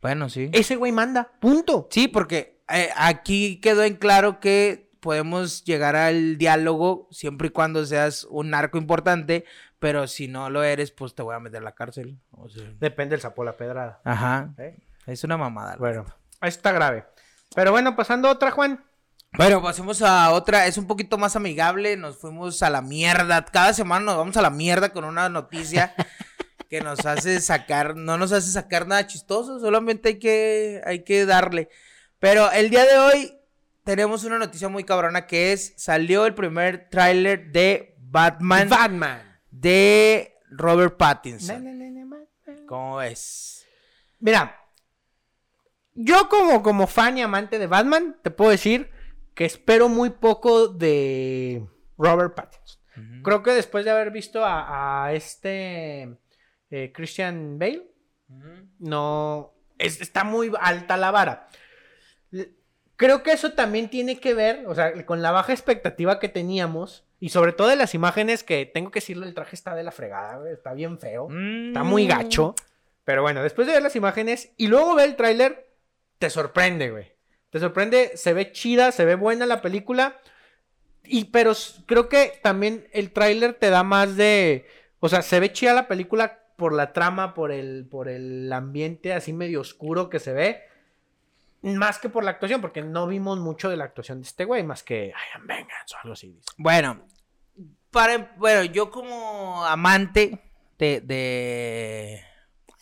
[0.00, 0.48] Bueno, sí.
[0.52, 1.88] Ese güey manda, punto.
[1.90, 7.84] Sí, porque eh, aquí quedó en claro que podemos llegar al diálogo siempre y cuando
[7.84, 9.44] seas un narco importante,
[9.80, 12.20] pero si no lo eres, pues te voy a meter a la cárcel.
[12.30, 14.00] O sea, Depende del sapo la pedrada.
[14.04, 14.54] ajá.
[14.58, 14.78] ¿eh?
[15.06, 15.76] Es una mamada.
[15.78, 16.04] Bueno,
[16.40, 17.06] ahí está grave.
[17.54, 18.84] Pero bueno, pasando a otra, Juan.
[19.36, 23.72] Bueno, pasemos a otra, es un poquito más amigable, nos fuimos a la mierda, cada
[23.72, 25.94] semana nos vamos a la mierda con una noticia
[26.68, 31.26] que nos hace sacar, no nos hace sacar nada chistoso, solamente hay que, hay que
[31.26, 31.68] darle.
[32.18, 33.38] Pero el día de hoy
[33.84, 39.29] tenemos una noticia muy cabrona que es, salió el primer tráiler de Batman Batman.
[39.50, 41.64] De Robert Pattinson.
[41.64, 42.04] na, na, na,
[42.46, 42.66] Batman.
[42.66, 43.66] ¿Cómo ves?
[44.18, 44.56] Mira,
[45.94, 48.90] yo como, como fan y amante de Batman, te puedo decir
[49.34, 51.66] que espero muy poco de
[51.98, 52.80] Robert Pattinson.
[53.22, 56.18] Creo que después de haber visto a, a este
[56.70, 57.86] eh, Christian Bale,
[58.78, 61.48] no es- está muy alta la vara.
[62.96, 67.06] Creo que eso también tiene que ver, o sea, con la baja expectativa que teníamos
[67.20, 69.92] y sobre todo de las imágenes que tengo que decirlo, el traje está de la
[69.92, 71.28] fregada, está bien feo,
[71.68, 72.08] está muy Mm.
[72.08, 72.54] gacho.
[73.04, 75.68] Pero bueno, después de ver las imágenes y luego ver el tráiler,
[76.18, 77.12] te sorprende, güey.
[77.50, 80.18] Te sorprende, se ve chida, se ve buena la película.
[81.04, 81.52] Y pero
[81.86, 84.66] creo que también el tráiler te da más de,
[85.00, 89.12] o sea, se ve chida la película por la trama, por el por el ambiente
[89.12, 90.62] así medio oscuro que se ve.
[91.62, 94.62] Más que por la actuación, porque no vimos mucho de la actuación de este güey,
[94.62, 96.32] más que I am vengeance o algo así.
[96.32, 96.46] dice.
[96.56, 97.06] Bueno,
[97.90, 100.40] para, bueno, yo como amante
[100.78, 102.14] de, de...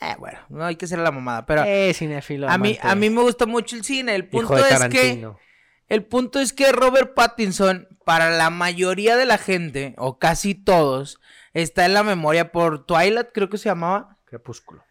[0.00, 2.48] eh, bueno, no hay que ser la mamada, pero eh, cinéfilo.
[2.48, 4.14] a mí, a mí me gusta mucho el cine.
[4.14, 5.28] El punto es que,
[5.88, 11.18] el punto es que Robert Pattinson, para la mayoría de la gente, o casi todos,
[11.52, 14.18] está en la memoria por Twilight, creo que se llamaba.
[14.24, 14.84] Crepúsculo.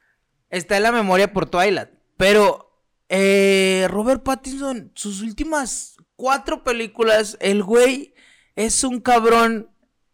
[0.49, 1.89] Está en la memoria por Twilight.
[2.17, 2.66] Pero
[3.09, 8.13] eh, Robert Pattinson, sus últimas cuatro películas, el güey
[8.55, 9.69] es un cabrón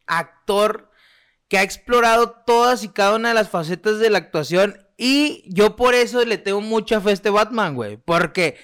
[0.06, 0.92] actor
[1.48, 4.78] que ha explorado todas y cada una de las facetas de la actuación.
[4.98, 7.98] Y yo por eso le tengo mucha fe a este Batman, güey.
[7.98, 8.58] Porque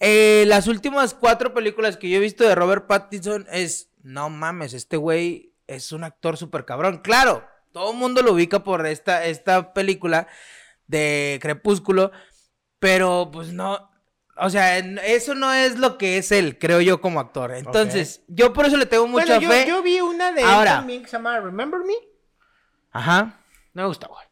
[0.00, 4.74] eh, las últimas cuatro películas que yo he visto de Robert Pattinson es, no mames,
[4.74, 6.98] este güey es un actor súper cabrón.
[7.02, 10.28] Claro, todo el mundo lo ubica por esta, esta película
[10.86, 12.12] de Crepúsculo,
[12.84, 13.90] pero pues no,
[14.36, 17.54] o sea, eso no es lo que es él, creo yo como actor.
[17.54, 19.64] Entonces, yo por eso le tengo mucha Bueno, yo, fe.
[19.66, 20.72] yo vi una de él Ahora.
[20.76, 21.94] también que se llama Remember Me.
[22.92, 23.40] Ajá.
[23.72, 24.22] No me gusta, güey.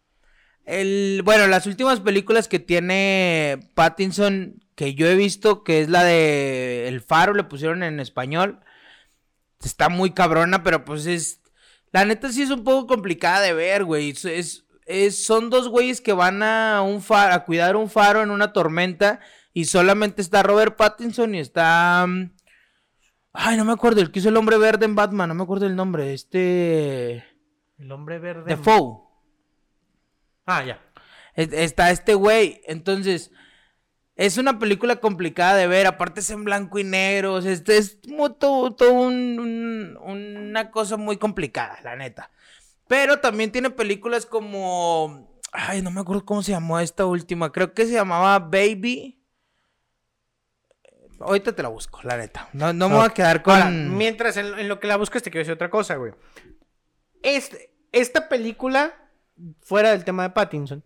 [0.67, 6.05] El, bueno, las últimas películas que tiene Pattinson que yo he visto, que es la
[6.05, 8.61] de El Faro, le pusieron en español.
[9.65, 11.41] Está muy cabrona, pero pues es.
[11.91, 14.11] La neta sí es un poco complicada de ver, güey.
[14.11, 18.23] Es, es- es- son dos güeyes que van a un faro, a cuidar un faro
[18.23, 19.21] en una tormenta.
[19.55, 22.05] Y solamente está Robert Pattinson y está.
[22.09, 22.31] mm,
[23.35, 25.67] Ay, no me acuerdo, el que hizo el hombre verde en Batman, no me acuerdo
[25.67, 26.13] el nombre.
[26.13, 27.25] Este.
[27.79, 28.45] El hombre verde.
[28.47, 28.99] Defoe.
[30.47, 30.81] Ah, ya.
[31.35, 32.61] Es- Está este güey.
[32.67, 33.31] Entonces,
[34.17, 35.87] es una película complicada de ver.
[35.87, 37.35] Aparte es en blanco y negro.
[37.35, 37.99] o sea, este es
[38.39, 42.31] todo, todo un- un- una cosa muy complicada, la neta.
[42.93, 45.41] Pero también tiene películas como...
[45.51, 47.51] Ay, no me acuerdo cómo se llamó esta última.
[47.51, 49.25] Creo que se llamaba Baby.
[51.19, 52.51] Ahorita te la busco, la neta.
[52.53, 53.55] No, no me voy a quedar con...
[53.55, 56.13] Ahora, mientras en, en lo que la buscas, te quiero decir otra cosa, güey.
[57.23, 58.93] Este- esta película,
[59.63, 60.85] fuera del tema de Pattinson,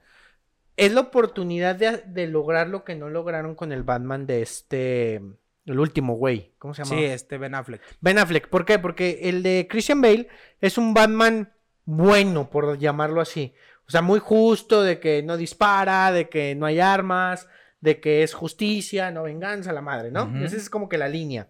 [0.77, 5.17] es la oportunidad de, de lograr lo que no lograron con el Batman de este.
[5.65, 6.55] El último, güey.
[6.61, 6.97] ¿Cómo se llama?
[6.97, 7.83] Sí, este Ben Affleck.
[8.01, 8.49] Ben Affleck.
[8.49, 8.79] ¿Por qué?
[8.79, 10.29] Porque el de Christian Bale
[10.61, 11.53] es un Batman
[11.87, 13.55] bueno, por llamarlo así.
[13.89, 17.49] O sea, muy justo de que no dispara, de que no hay armas,
[17.81, 20.45] de que es justicia, no venganza, la madre, ¿no?
[20.45, 21.49] Esa es como que la línea.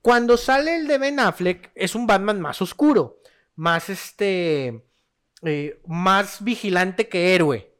[0.00, 3.20] Cuando sale el de Ben Affleck, es un Batman más oscuro,
[3.56, 4.84] más este,
[5.42, 7.74] eh, más vigilante que héroe.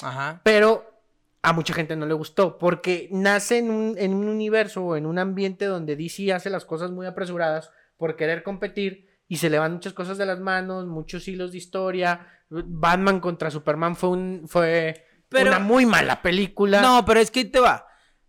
[0.00, 0.40] Ajá.
[0.44, 0.94] Pero
[1.42, 5.04] a mucha gente no le gustó, porque nace en un, en un universo o en
[5.04, 9.58] un ambiente donde DC hace las cosas muy apresuradas por querer competir y se le
[9.58, 12.24] van muchas cosas de las manos, muchos hilos de historia.
[12.48, 16.80] Batman contra Superman fue un fue una muy mala película.
[16.80, 17.84] No, pero es que te va.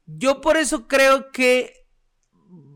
[0.08, 1.86] Yo por eso creo que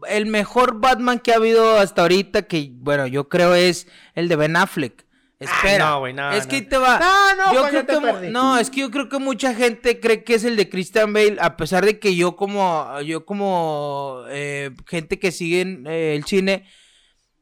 [0.07, 4.35] el mejor Batman que ha habido hasta ahorita, que bueno, yo creo es el de
[4.35, 5.07] Ben Affleck.
[5.39, 5.89] Espera.
[5.89, 6.99] no, güey, no, es que te va.
[6.99, 10.35] No, no, yo creo que no, es que yo creo que mucha gente cree que
[10.35, 15.17] es el de Christian Bale, a pesar de que yo como yo como eh, gente
[15.17, 16.67] que sigue eh, el cine,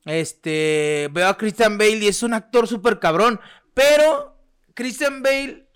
[0.08, 3.40] este veo a Christian Bale y es un actor súper cabrón,
[3.74, 4.38] pero
[4.74, 5.70] Christian Bale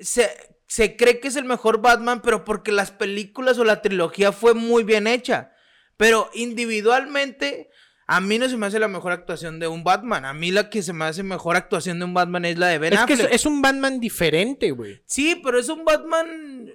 [0.00, 0.30] se,
[0.66, 4.54] se cree que es el mejor Batman, pero porque las películas o la trilogía fue
[4.54, 5.52] muy bien hecha,
[5.96, 7.70] pero individualmente
[8.10, 10.24] a mí no se me hace la mejor actuación de un Batman.
[10.24, 12.78] A mí la que se me hace mejor actuación de un Batman es la de
[12.78, 13.28] Ben es Affleck.
[13.28, 15.02] Que es, un Batman diferente, güey.
[15.04, 16.72] Sí, pero es un Batman...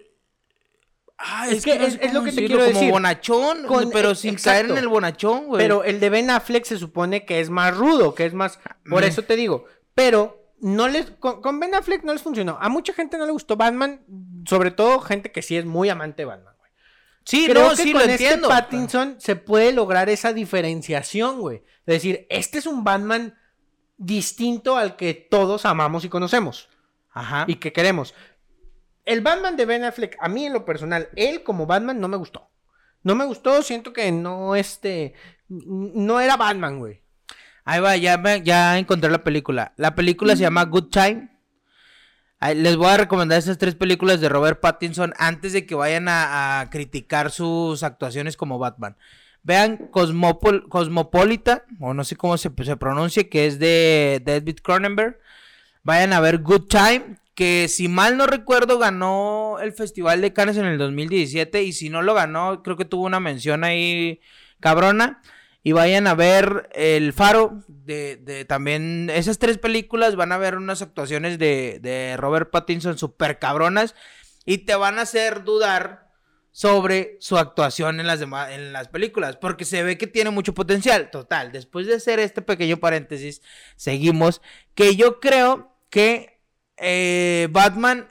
[1.17, 2.80] Ah, es, que, es, lo que te quiero decir.
[2.80, 5.62] Como bonachón, pero sin caer en el bonachón, güey.
[5.62, 8.60] Pero el de Ben Affleck se supone que es más rudo, que es más...
[8.89, 9.65] Por eso te digo.
[9.95, 11.12] Pero no les...
[11.12, 12.58] Con, con, Ben Affleck no les funcionó.
[12.60, 14.02] A mucha gente no le gustó Batman.
[14.45, 16.54] Sobre todo gente que sí es muy amante de Batman.
[17.26, 21.63] Sí, Creo que con este Pattinson se puede lograr esa diferenciación, güey.
[21.86, 23.38] Es decir, este es un Batman
[23.97, 26.69] distinto al que todos amamos y conocemos.
[27.12, 27.45] Ajá.
[27.47, 28.13] Y que queremos.
[29.06, 32.18] El Batman de Ben Affleck, a mí en lo personal, él como Batman no me
[32.18, 32.50] gustó.
[33.04, 35.13] No me gustó, siento que no, este,
[35.50, 37.04] no era Batman, güey.
[37.66, 39.74] Ahí va, ya, ya encontré la película.
[39.78, 41.30] La película se llama Good Time.
[42.56, 46.68] Les voy a recomendar esas tres películas de Robert Pattinson antes de que vayan a,
[46.72, 48.98] criticar sus actuaciones como Batman.
[49.44, 55.20] Vean Cosmopolita, o no sé cómo se, se pronuncia, que es de David Cronenberg.
[55.84, 60.58] Vayan a ver Good Time, que si mal no recuerdo ganó el Festival de Cannes
[60.58, 64.22] en el 2017 y si no lo ganó, creo que tuvo una mención ahí
[64.60, 65.22] cabrona
[65.63, 70.58] y vayan a ver El Faro, de, de, también esas tres películas, van a ver
[70.58, 73.96] unas actuaciones de, de Robert Pattinson súper cabronas
[74.46, 76.12] y te van a hacer dudar
[76.52, 80.54] sobre su actuación en las, demás, en las películas, porque se ve que tiene mucho
[80.54, 81.10] potencial.
[81.10, 83.41] Total, después de hacer este pequeño paréntesis,
[83.76, 84.41] seguimos,
[84.76, 86.33] que yo creo que
[86.77, 88.07] eh, Batman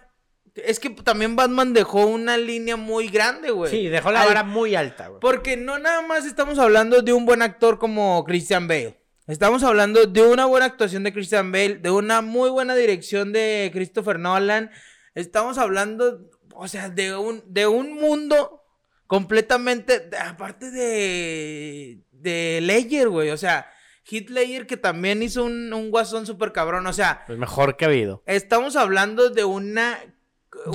[0.54, 3.70] es que también Batman dejó una línea muy grande, güey.
[3.70, 5.20] Sí, dejó la vara muy alta, güey.
[5.20, 8.98] Porque no nada más estamos hablando de un buen actor como Christian Bale.
[9.26, 13.70] Estamos hablando de una buena actuación de Christian Bale, de una muy buena dirección de
[13.72, 14.70] Christopher Nolan.
[15.14, 18.64] Estamos hablando, o sea, de un, de un mundo
[19.06, 23.30] completamente, aparte de, de Ledger, güey.
[23.30, 23.70] O sea,
[24.12, 26.86] Hitler que también hizo un, un guasón súper cabrón.
[26.86, 28.22] O sea, el mejor que ha habido.
[28.26, 29.98] Estamos hablando de una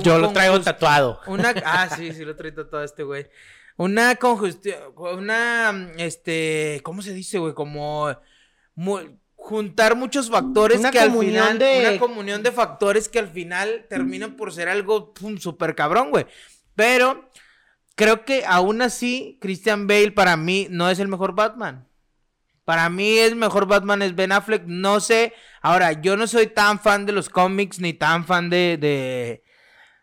[0.02, 1.20] yo lo traigo tatuado.
[1.26, 3.26] Una, ah, sí, sí, lo traigo tatuado este güey.
[3.76, 7.54] Una conjustión, una, este, ¿cómo se dice, güey?
[7.54, 8.08] Como
[9.36, 11.86] juntar muchos factores que al final, de...
[11.88, 16.26] una comunión de factores que al final terminan por ser algo súper cabrón, güey.
[16.74, 17.30] Pero
[17.94, 21.87] creo que aún así, Christian Bale para mí no es el mejor Batman.
[22.68, 24.64] Para mí el mejor Batman es Ben Affleck.
[24.66, 25.32] No sé.
[25.62, 29.42] Ahora, yo no soy tan fan de los cómics ni tan fan de,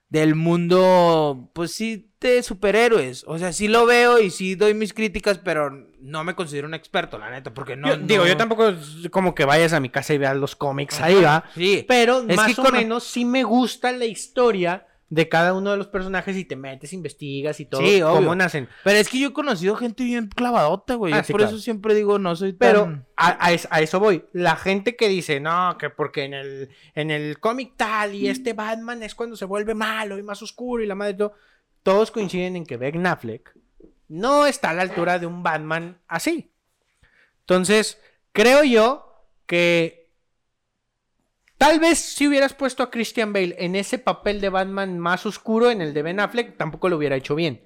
[0.09, 3.23] del mundo, pues sí, de superhéroes.
[3.27, 6.73] O sea, sí lo veo y sí doy mis críticas, pero no me considero un
[6.73, 7.95] experto, la neta, porque no...
[7.97, 8.73] Digo, yo tampoco
[9.11, 11.43] como que vayas a mi casa y veas los cómics ahí, va.
[11.53, 11.85] Sí.
[11.87, 16.35] Pero más o menos sí me gusta la historia de cada uno de los personajes
[16.35, 17.81] y te metes, investigas y todo.
[17.81, 18.67] Sí, cómo nacen.
[18.83, 21.13] Pero es que yo he conocido gente bien clavadota, güey.
[21.13, 22.57] Ah, por eso siempre digo, no soy tan...
[22.69, 24.25] Pero a, eso voy.
[24.33, 28.53] La gente que dice, no, que porque en el, en el cómic tal y este
[28.53, 31.33] Batman es cuando se vuelve malo y más oscuro y la madre de todo.
[31.83, 33.55] Todos coinciden en que Ben Affleck
[34.07, 36.51] no está a la altura de un Batman así.
[37.41, 40.04] Entonces, creo yo que
[41.65, 45.71] Tal vez si hubieras puesto a Christian Bale en ese papel de Batman más oscuro,
[45.71, 47.63] en el de Ben Affleck, tampoco lo hubiera hecho bien.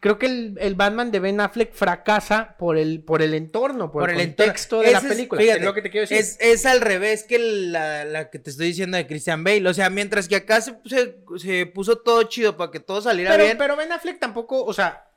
[0.00, 4.16] Creo que el, Batman de Ben Affleck fracasa por el, por el entorno, por, el
[4.16, 5.40] contexto de la película.
[5.40, 6.36] Es, lo que te quiero decir.
[6.40, 9.68] Es, al revés que la, que te estoy diciendo de Christian Bale.
[9.68, 10.76] O sea, mientras que acá se,
[11.36, 13.56] se, puso todo chido para que todo saliera bien.
[13.56, 15.10] Pero Ben Affleck tampoco, o sea,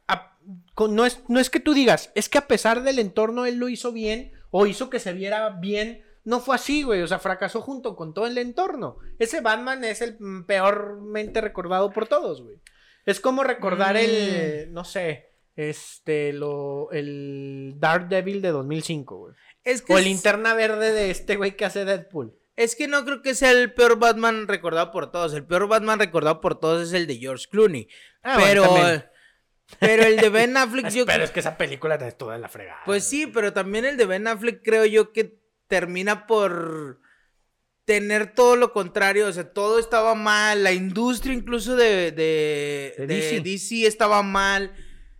[0.77, 3.67] no, es, no es que tú digas, es que a pesar del entorno él lo
[3.67, 7.01] hizo bien o hizo que se viera bien no fue así, güey.
[7.01, 8.97] O sea, fracasó junto con todo el entorno.
[9.19, 12.57] Ese Batman es el peormente recordado por todos, güey.
[13.05, 14.73] Es como recordar el, Mm.
[14.73, 19.33] no sé, este, lo, el Daredevil de 2005, güey.
[19.63, 22.35] Es que O es- el linterna verde de este güey que hace Deadpool.
[22.55, 25.33] Es que no creo que sea el peor Batman recordado por todos.
[25.33, 27.87] El peor Batman recordado por todos es el de George Clooney.
[28.23, 28.67] Ah, pero,
[29.79, 32.81] pero el de Ben Affleck, yo Pero es que esa película es toda la fregada.
[32.85, 35.40] Pues sí, pero también el de Ben Affleck creo yo que
[35.71, 36.99] termina por
[37.85, 39.27] tener todo lo contrario.
[39.27, 40.63] O sea, todo estaba mal.
[40.63, 43.39] La industria incluso de, de, De de DC.
[43.39, 43.87] DC.
[43.87, 44.73] estaba mal.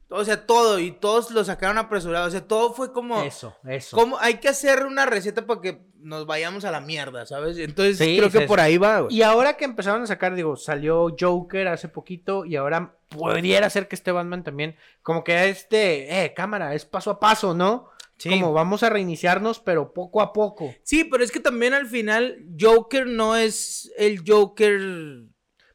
[0.09, 0.77] O sea, todo.
[0.77, 2.27] Y todos lo sacaron apresurado.
[2.27, 3.23] O sea, todo fue como...
[3.23, 3.95] Eso, eso.
[3.95, 7.57] como hay que hacer una receta para que nos vayamos a la mierda, ¿sabes?
[7.57, 9.15] Entonces Sí, creo que por ahí va, güey.
[9.15, 13.87] Y ahora que empezaron a sacar, digo, salió Joker hace poquito y ahora pudiera ser
[13.87, 17.90] que este Batman también, como que este, eh, cámara, es paso a paso, ¿no?
[18.21, 18.29] Sí.
[18.29, 20.75] Como vamos a reiniciarnos, pero poco a poco.
[20.83, 24.77] Sí, pero es que también al final Joker no es el Joker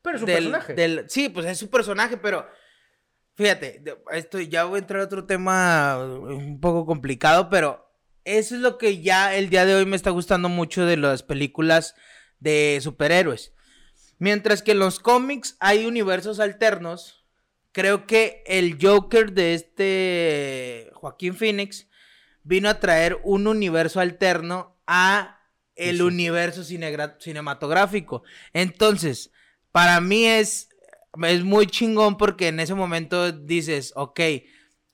[0.02, 0.74] Pero es un del- personaje.
[0.74, 2.46] del- sí, pues es su personaje, pero
[3.34, 3.82] fíjate,
[4.12, 7.84] esto ya voy a entrar a otro tema un poco complicado, pero
[8.24, 11.22] eso es lo que ya el día de hoy me está gustando mucho de las
[11.22, 11.94] películas
[12.38, 13.52] de superhéroes.
[14.18, 17.26] Mientras que en los cómics hay universos alternos,
[17.72, 21.88] creo que el Joker de este Joaquín Phoenix
[22.46, 25.40] vino a traer un universo alterno a
[25.74, 26.02] el Sí, sí.
[26.02, 26.64] universo
[27.18, 28.22] cinematográfico.
[28.52, 29.32] Entonces,
[29.72, 30.70] para mí es,
[31.26, 34.20] es muy chingón porque en ese momento dices, ok,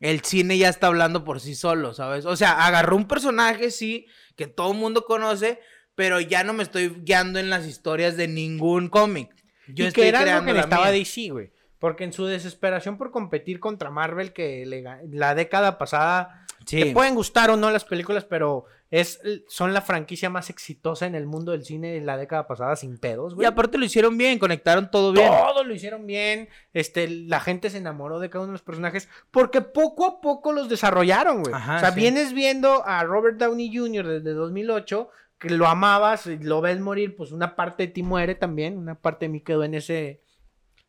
[0.01, 2.25] el cine ya está hablando por sí solo, ¿sabes?
[2.25, 5.61] O sea, agarró un personaje, sí, que todo el mundo conoce,
[5.95, 9.31] pero ya no me estoy guiando en las historias de ningún cómic.
[9.69, 10.93] Yo y estoy que era algo creando que la necesitaba mía.
[10.99, 11.53] DC, güey.
[11.79, 16.81] Porque en su desesperación por competir contra Marvel, que le la década pasada, Sí.
[16.81, 21.15] te pueden gustar o no las películas, pero es, son la franquicia más exitosa en
[21.15, 23.47] el mundo del cine de la década pasada sin pedos, Y güey.
[23.47, 25.29] aparte lo hicieron bien, conectaron todo bien.
[25.29, 26.49] Todo lo hicieron bien.
[26.75, 30.53] Este, la gente se enamoró de cada uno de los personajes porque poco a poco
[30.53, 31.55] los desarrollaron, güey.
[31.55, 32.01] Ajá, o sea, sí.
[32.01, 34.07] vienes viendo a Robert Downey Jr.
[34.07, 38.35] desde 2008, que lo amabas, y lo ves morir, pues una parte de ti muere
[38.35, 40.21] también, una parte de mí quedó en ese,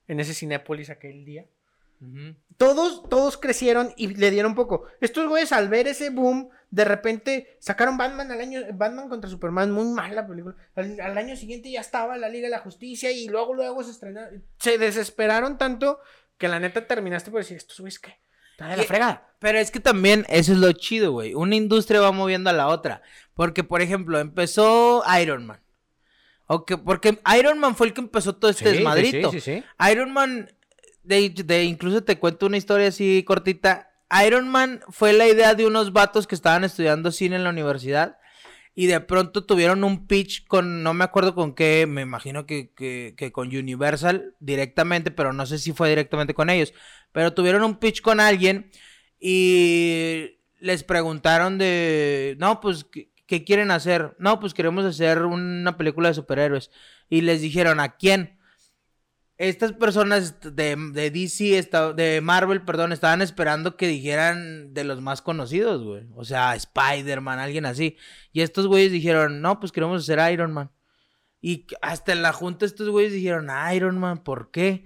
[0.09, 1.45] en ese Cinépolis aquel día.
[2.57, 4.85] Todos, todos crecieron y le dieron poco.
[5.01, 9.71] Estos güeyes al ver ese boom, de repente sacaron Batman al año, Batman contra Superman,
[9.71, 10.55] muy mala película.
[10.75, 13.91] Al, al año siguiente ya estaba la Liga de la Justicia y luego, luego se
[13.91, 14.43] estrenaron.
[14.59, 15.99] Se desesperaron tanto
[16.37, 18.19] que la neta terminaste por decir, estos güeyes que
[18.51, 19.33] está de la fregada.
[19.39, 21.33] Pero es que también eso es lo chido, güey.
[21.33, 23.01] Una industria va moviendo a la otra.
[23.33, 25.59] Porque, por ejemplo, empezó Iron Man.
[26.85, 29.31] Porque Iron Man fue el que empezó todo este desmadrito.
[29.31, 29.63] sí, sí.
[29.91, 30.51] Iron Man,
[31.03, 33.91] de, incluso te cuento una historia así cortita.
[34.25, 38.17] Iron Man fue la idea de unos vatos que estaban estudiando cine en la universidad.
[38.75, 42.71] Y de pronto tuvieron un pitch con, no me acuerdo con qué, me imagino que,
[42.73, 46.73] que, que con Universal directamente, pero no sé si fue directamente con ellos.
[47.11, 48.71] Pero tuvieron un pitch con alguien
[49.19, 54.15] y les preguntaron de, no, pues, ¿qué, qué quieren hacer?
[54.17, 56.71] No, pues queremos hacer una película de superhéroes.
[57.09, 58.39] Y les dijeron, ¿a quién?
[59.49, 65.01] Estas personas de, de DC, esta- de Marvel, perdón, estaban esperando que dijeran de los
[65.01, 66.05] más conocidos, güey.
[66.15, 67.97] O sea, Spider-Man, alguien así.
[68.31, 70.71] Y estos güeyes dijeron, no, pues queremos hacer Iron Man.
[71.41, 74.85] Y hasta en la junta estos güeyes dijeron, Iron Man, ¿por qué?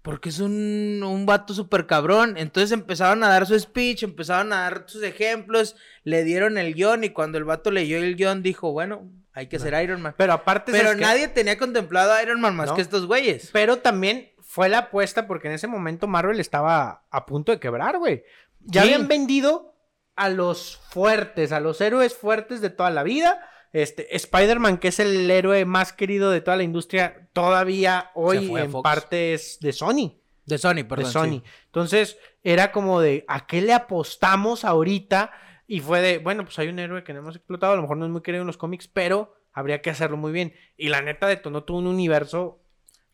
[0.00, 2.36] Porque es un, un vato súper cabrón.
[2.38, 7.04] Entonces empezaron a dar su speech, empezaron a dar sus ejemplos, le dieron el guion
[7.04, 10.14] y cuando el vato leyó el guion dijo, bueno, hay que hacer Iron Man.
[10.16, 12.74] Pero aparte, Pero nadie tenía contemplado a Iron Man más No.
[12.76, 13.50] que estos güeyes.
[13.52, 17.98] Pero también fue la apuesta porque en ese momento Marvel estaba a punto de quebrar,
[17.98, 18.24] güey.
[18.60, 18.88] Ya Sí.
[18.92, 19.74] habían vendido
[20.16, 23.40] a los fuertes, a los héroes fuertes de toda la vida.
[23.72, 28.70] Este, Spider-Man, que es el héroe más querido de toda la industria, todavía hoy en
[28.70, 28.82] Fox.
[28.84, 30.20] parte es de Sony.
[30.44, 31.04] De Sony, perdón.
[31.06, 31.30] de Sony.
[31.30, 31.42] sí.
[31.66, 35.30] Entonces, era como de, ¿a qué le apostamos ahorita?
[35.74, 37.96] Y fue de, bueno, pues hay un héroe que no hemos explotado, a lo mejor
[37.96, 40.52] no es muy querido en los cómics, pero habría que hacerlo muy bien.
[40.76, 42.58] Y la neta detonó todo un universo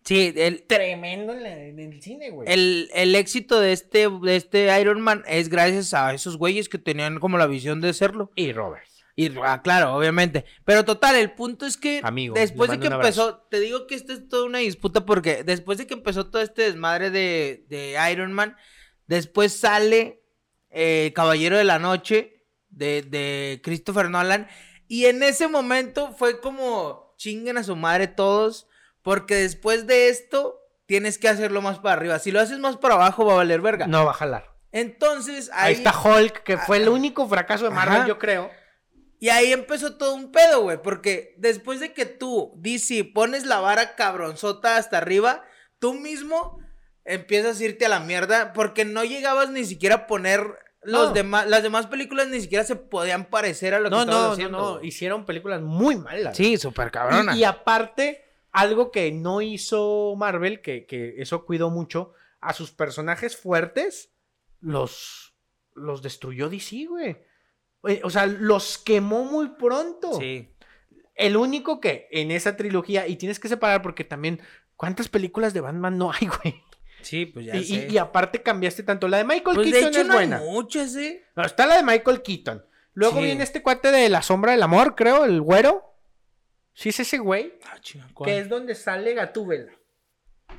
[0.05, 2.51] Sí, el, tremendo en, la- en el cine, güey.
[2.51, 6.78] el, el éxito de este, de este Iron Man es gracias a esos güeyes que
[6.78, 8.32] tenían como la visión de serlo.
[8.35, 8.85] Y Robert.
[9.14, 10.45] Y ah, claro, obviamente.
[10.64, 14.12] Pero total, el punto es que Amigo, después de que empezó, te digo que esta
[14.14, 18.32] es toda una disputa porque después de que empezó todo este desmadre de, de Iron
[18.32, 18.57] Man,
[19.07, 20.22] después sale
[20.70, 22.38] eh, Caballero de la Noche
[22.79, 24.49] de, de Christopher Nolan
[24.87, 28.68] y en ese momento fue como chinguen a su madre todos
[29.03, 32.18] porque después de esto tienes que hacerlo más para arriba.
[32.18, 33.87] Si lo haces más para abajo va a valer verga.
[33.87, 34.51] No va a jalar.
[34.72, 38.09] Entonces Ahí ahí, está Hulk, que fue el único fracaso de Marvel, Ajá.
[38.09, 38.51] yo creo.
[39.20, 43.61] Y ahí empezó todo un pedo, güey, porque después de que tú, DC, pones la
[43.61, 45.43] vara cabronzota hasta arriba,
[45.79, 46.59] tú mismo
[47.05, 51.12] empiezas a irte a la mierda porque no llegabas ni siquiera a poner los No.
[51.14, 54.33] demás, las demás películas ni siquiera se podían parecer a lo que No, no, no,
[54.33, 54.59] haciendo.
[54.59, 54.72] no.
[54.79, 54.89] güey.
[54.89, 56.37] Hicieron películas muy malas.
[56.37, 57.35] Sí, súper cabrona.
[57.37, 62.70] Y, y aparte, algo que no hizo Marvel, que, que eso cuidó mucho, a sus
[62.70, 64.12] personajes fuertes,
[64.61, 65.35] los,
[65.74, 67.16] los destruyó DC, güey.
[67.87, 70.14] Eh, O sea, los quemó muy pronto.
[70.18, 70.49] Sí.
[71.14, 74.41] El único que en esa trilogía, y tienes que separar porque también,
[74.76, 76.62] ¿cuántas películas de Batman no hay, güey?
[77.03, 77.86] Sí, pues ya Y, sé.
[77.88, 79.09] y- y aparte cambiaste tanto.
[79.09, 80.38] La de Michael pues de Keaton hecho es no buena.
[80.38, 81.24] hay muchas, ¿eh?
[81.36, 82.64] No, está la de Michael Keaton.
[82.94, 83.24] Luego Sí.
[83.24, 85.84] viene este cuate de La Sombra del Amor, creo, el güero.
[86.74, 87.55] Sí es ese güey.
[87.70, 89.72] Ah, chinga, Que es donde sale Gatúbela.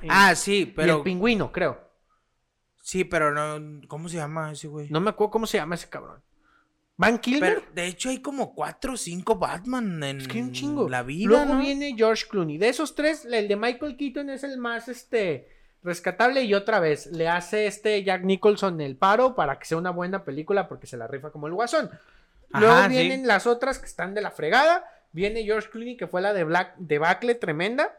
[0.08, 0.98] Ah, sí, Y pero...
[0.98, 1.90] el pingüino, creo.
[2.82, 3.82] Sí, pero no...
[3.88, 4.88] ¿Cómo se llama ese güey?
[4.90, 6.22] No me acuerdo cómo se llama ese cabrón.
[6.98, 7.56] ¿Van Kilmer?
[7.62, 10.90] Pero, de hecho, hay como cuatro o cinco Batman en es que un chingo.
[10.90, 11.60] la vida, Luego ¿no?
[11.62, 12.58] viene George Clooney.
[12.58, 15.48] De esos tres, el de Michael Keaton es el más este
[15.84, 16.44] rescatable.
[16.44, 20.24] Y otra vez, le hace este Jack Nicholson el paro para que sea una buena
[20.24, 21.90] película porque se la rifa como el guasón.
[22.50, 22.96] Luego Ajá, sí.
[22.96, 24.86] vienen las otras que están de la fregada.
[25.12, 27.96] Viene George Clooney, que fue la de Black debacle tremenda.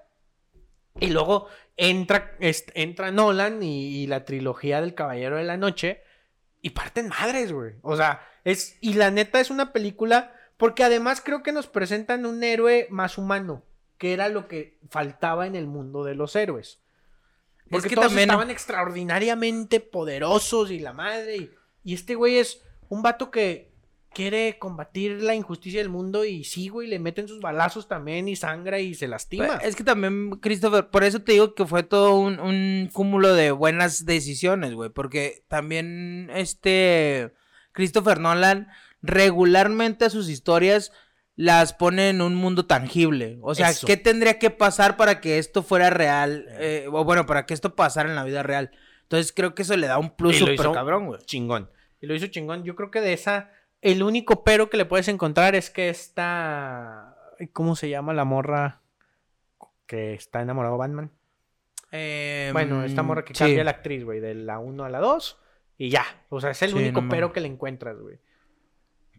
[0.99, 6.03] Y luego entra, entra Nolan y, y la trilogía del Caballero de la Noche.
[6.63, 7.75] Y parten madres, güey.
[7.83, 8.77] O sea, es.
[8.81, 10.35] Y la neta es una película.
[10.57, 13.63] Porque además creo que nos presentan un héroe más humano.
[13.97, 16.81] Que era lo que faltaba en el mundo de los héroes.
[17.71, 21.37] Porque que todos también- estaban extraordinariamente poderosos y la madre.
[21.37, 21.51] Y,
[21.85, 23.71] y este güey es un vato que
[24.13, 28.35] quiere combatir la injusticia del mundo y sí, güey, le meten sus balazos también y
[28.35, 29.47] sangra y se lastima.
[29.47, 33.33] Pues, Es que también, Christopher, por eso te digo que fue todo un, un cúmulo
[33.35, 34.91] de buenas decisiones, güey.
[34.91, 37.33] Porque también, este,
[37.71, 38.67] Christopher Nolan
[39.01, 40.91] regularmente a sus historias
[41.43, 43.39] las pone en un mundo tangible.
[43.41, 43.87] O sea, Eso.
[43.87, 46.47] ¿qué tendría que pasar para que esto fuera real?
[46.59, 48.71] Eh, o bueno, para que esto pasara en la vida real.
[49.05, 51.21] Entonces creo que eso le da un plus Y lo súper hizo cabrón, güey.
[51.25, 51.71] chingón.
[52.03, 52.63] Y lo hizo chingón.
[52.65, 57.17] Yo creo que de esa, el único pero que le puedes encontrar es que esta,
[57.55, 58.83] ¿cómo se llama la morra
[59.87, 61.11] que está enamorado de Batman?
[61.91, 63.39] Eh, Bueno, esta morra que sí.
[63.39, 65.39] cambia la actriz, güey, de la 1 a la 2
[65.79, 66.05] y ya.
[66.29, 68.19] O sea, es el Sí, único no pero que le encuentras, güey.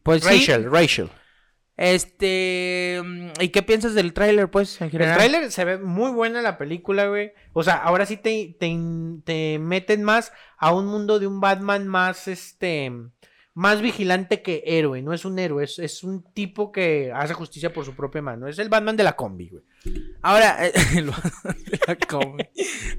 [0.04, 0.30] Pues sí.
[0.30, 1.10] Rachel, Rachel.
[1.82, 3.02] Este.
[3.04, 6.60] mm, ¿Y qué piensas del tráiler, pues, en El tráiler se ve muy buena la
[6.60, 7.34] película, güey.
[7.54, 8.78] O sea, ahora sí te, te,
[9.24, 12.92] te meten más a un mundo de un Batman más, este,
[13.56, 15.02] más vigilante que héroe.
[15.02, 18.48] No es un héroe, es, es un tipo que hace justicia por su propia mano.
[18.48, 19.64] Es el Batman de la combi, güey.
[20.22, 22.52] Ahora, eh, el vato de la come.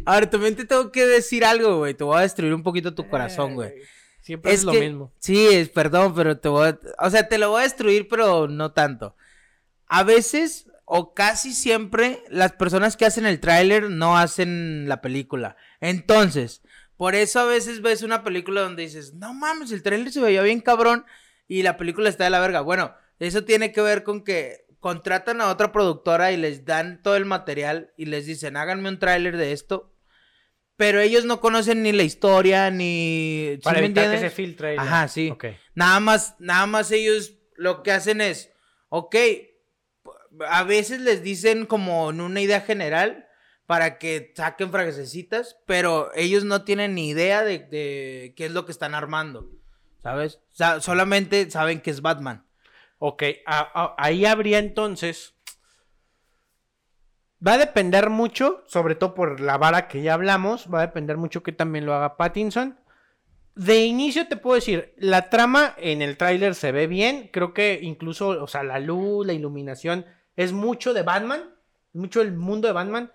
[0.04, 1.94] Ahora, también te tengo que decir algo, güey.
[1.94, 3.74] Te voy a destruir un poquito tu corazón, güey.
[4.22, 5.12] Siempre es, lo que- mismo.
[5.18, 6.78] Sí, es, perdón, pero te voy a...
[6.98, 9.16] O sea, te lo voy a destruir, pero no tanto.
[9.86, 15.56] A veces, o casi siempre, las personas que hacen el tráiler no hacen la película.
[15.80, 16.62] Entonces,
[16.96, 20.42] por eso a veces ves una película donde dices, no mames, el tráiler se veía
[20.42, 21.04] bien cabrón
[21.48, 22.60] y la película está de la verga.
[22.60, 27.16] Bueno, eso tiene que ver con que contratan a otra productora y les dan todo
[27.16, 29.91] el material y les dicen, háganme un tráiler de esto.
[30.82, 33.50] Pero ellos no conocen ni la historia, ni...
[33.54, 34.74] ¿sí Para me evitar que se filtre.
[34.76, 35.30] Ajá, sí.
[35.30, 35.44] Ok.
[35.76, 38.50] Nada más, nada más ellos lo que hacen es,
[38.88, 39.14] ok,
[40.48, 43.28] a veces les dicen como en una idea general
[43.66, 48.66] para que saquen frasecitas, pero ellos no tienen ni idea de, de qué es lo
[48.66, 49.48] que están armando,
[50.02, 50.40] ¿sabes?
[50.50, 52.44] O sea, solamente saben que es Batman.
[52.98, 55.36] Ok, a- a- ahí habría entonces.
[57.44, 61.16] Va a depender mucho, sobre todo por la vara que ya hablamos, va a depender
[61.16, 62.78] mucho que también lo haga Pattinson.
[63.54, 67.80] De inicio te puedo decir, la trama en el tráiler se ve bien, creo que
[67.82, 71.54] incluso, o sea, la luz, la iluminación, es mucho de Batman,
[71.92, 73.12] mucho el mundo de Batman.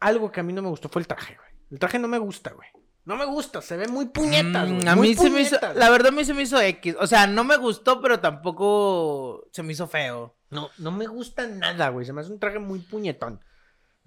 [0.00, 1.48] Algo que a mí no me gustó fue el traje, güey.
[1.70, 2.68] El traje no me gusta, güey.
[3.04, 5.88] No me gusta, se ve muy puñetas, Mm, a muy mí se me hizo, la
[5.88, 9.62] verdad a mí se me hizo X, o sea, no me gustó, pero tampoco se
[9.62, 10.36] me hizo feo.
[10.50, 12.06] No, no me gusta nada, güey.
[12.06, 13.40] Se me hace un traje muy puñetón.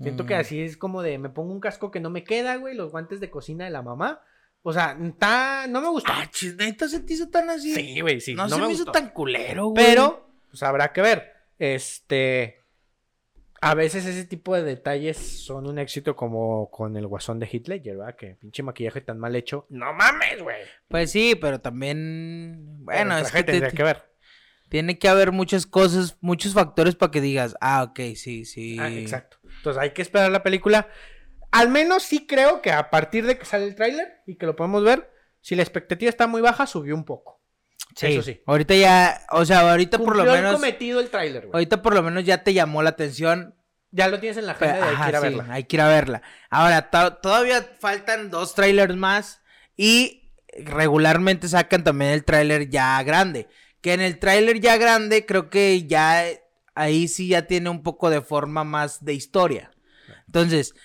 [0.02, 0.40] Siento que Mm.
[0.40, 3.20] así es como de me pongo un casco que no me queda, güey, los guantes
[3.20, 4.22] de cocina de la mamá.
[4.64, 6.12] O sea, está, no me gusta.
[6.16, 7.74] Ah, chis, ¿neta se te hizo tan así?
[7.76, 8.34] sí, güey, sí.
[8.36, 9.86] no, No, se me, me hizo tan culero, güey.
[9.86, 11.32] Pero, pues habrá que ver.
[11.60, 12.58] Este.
[13.64, 17.96] A veces ese tipo de detalles son un éxito como con el guasón de Ledger,
[17.98, 18.16] ¿verdad?
[18.16, 19.68] Que pinche maquillaje tan mal hecho.
[19.70, 20.58] ¡No mames, güey!
[20.88, 22.78] Pues sí, pero también.
[22.84, 24.11] Bueno, Pero es que te- tendría que ver.
[24.72, 28.78] Tiene que haber muchas cosas, muchos factores para que digas, ah, ok, sí, sí.
[28.80, 29.38] Ah, exacto.
[29.58, 30.88] Entonces hay que esperar la película.
[31.52, 34.56] Al menos sí creo que a partir de que sale el tráiler y que lo
[34.56, 35.12] podemos ver,
[35.42, 37.42] si la expectativa está muy baja, subió un poco.
[38.02, 38.42] Eso sí.
[38.46, 40.54] Ahorita ya, o sea, ahorita por lo menos.
[40.56, 41.54] cometido el tráiler, güey.
[41.54, 43.54] Ahorita por lo menos ya te llamó la atención.
[43.92, 45.54] Ya lo tienes en la agenda hay que ir a sí, verla.
[45.54, 46.22] hay que ir a verla.
[46.50, 49.42] Ahora, to- todavía faltan dos trailers más.
[49.76, 53.50] Y regularmente sacan también el tráiler ya grande.
[53.82, 56.24] Que en el tráiler ya grande, creo que ya
[56.76, 59.72] ahí sí ya tiene un poco de forma más de historia.
[60.28, 60.76] Entonces,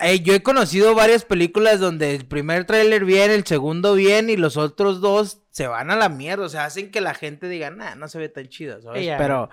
[0.00, 4.36] eh, yo he conocido varias películas donde el primer tráiler bien, el segundo bien y
[4.36, 6.44] los otros dos se van a la mierda.
[6.44, 9.08] O sea, hacen que la gente diga, nah, no se ve tan chido, ¿sabes?
[9.18, 9.50] Pero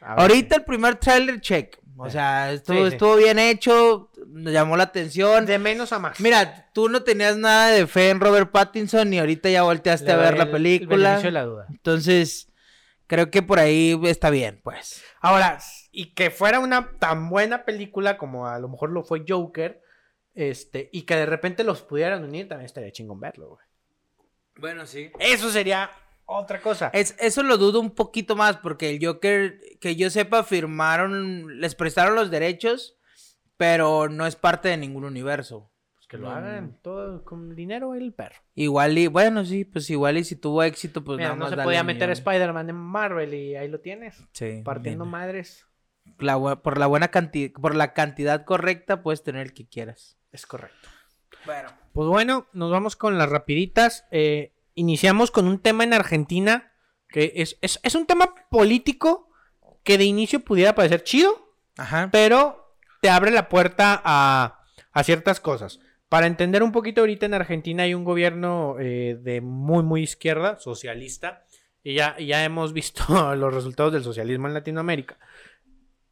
[0.00, 1.78] ahorita el primer tráiler, check.
[2.06, 2.88] O sea, estuvo, Sí, sí.
[2.94, 5.44] estuvo bien hecho, me llamó la atención.
[5.46, 6.20] De menos a más.
[6.20, 10.12] Mira, tú no tenías nada de fe en Robert Pattinson y ahorita ya volteaste Le
[10.12, 10.96] a ver la el- el película.
[11.08, 11.66] beneficio de la duda.
[11.70, 12.48] Entonces,
[13.06, 15.02] creo que por ahí está bien, pues.
[15.20, 15.58] Ahora,
[15.90, 19.82] y que fuera una tan buena película como a lo mejor lo fue Joker,
[20.34, 23.66] este, y que de repente los pudieran unir, también estaría chingón verlo, güey.
[24.56, 25.10] Bueno, sí.
[25.18, 25.90] Eso sería
[26.28, 26.90] otra cosa.
[26.92, 31.74] Es, eso lo dudo un poquito más porque el Joker, que yo sepa, firmaron, les
[31.74, 32.96] prestaron los derechos,
[33.56, 35.70] pero no es parte de ningún universo.
[35.94, 36.36] Pues que lo no.
[36.36, 38.36] hagan todo con dinero el perro.
[38.54, 41.50] Igual y, bueno, sí, pues igual y si tuvo éxito, pues Mira, nada no más
[41.50, 42.10] se dale podía meter.
[42.10, 44.22] Spider-Man en Marvel y ahí lo tienes.
[44.32, 45.12] Sí, Partiendo bien.
[45.12, 45.66] madres.
[46.18, 50.18] La por la buena cantidad, por la cantidad correcta puedes tener el que quieras.
[50.32, 50.88] Es correcto.
[51.44, 51.68] Bueno.
[51.92, 54.06] Pues bueno, nos vamos con las rapiditas.
[54.10, 56.72] Eh, iniciamos con un tema en Argentina
[57.08, 59.30] que es, es, es un tema político
[59.82, 62.10] que de inicio pudiera parecer chido, Ajá.
[62.12, 64.60] pero te abre la puerta a,
[64.92, 65.80] a ciertas cosas.
[66.08, 70.58] Para entender un poquito, ahorita en Argentina hay un gobierno eh, de muy, muy izquierda,
[70.58, 71.44] socialista,
[71.82, 73.04] y ya, ya hemos visto
[73.36, 75.18] los resultados del socialismo en Latinoamérica.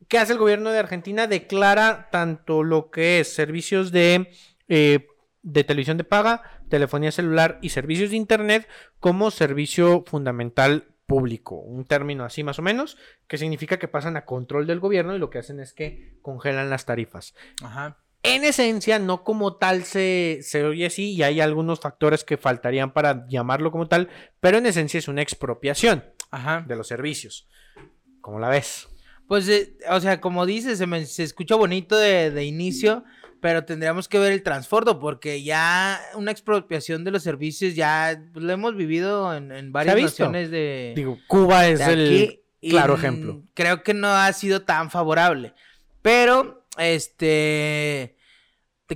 [0.09, 1.27] ¿Qué hace el gobierno de Argentina?
[1.27, 4.31] Declara tanto lo que es servicios de,
[4.69, 5.07] eh,
[5.43, 8.69] de televisión de paga, telefonía celular y servicios de internet
[9.01, 11.57] como servicio fundamental público.
[11.57, 12.97] Un término así más o menos,
[13.29, 16.69] que significa que pasan a control del gobierno y lo que hacen es que congelan
[16.71, 17.35] las tarifas.
[17.63, 17.99] Ajá.
[18.25, 22.93] En esencia, no como tal se, se oye así y hay algunos factores que faltarían
[22.93, 24.09] para llamarlo como tal,
[24.41, 26.65] pero en esencia es una expropiación Ajá.
[26.67, 27.49] de los servicios.
[28.21, 28.89] ¿Cómo la ves?
[29.29, 33.05] Pues, eh, o sea, como dices, se, me- se escucha bonito de, de inicio,
[33.47, 38.45] pero tendríamos que ver el trasfondo, porque ya una expropiación de los servicios ya pues,
[38.45, 43.45] lo hemos vivido en, en varias naciones de, Digo, Cuba es el claro ejemplo.
[43.55, 45.55] Creo que no ha sido tan favorable,
[46.03, 48.17] pero, este,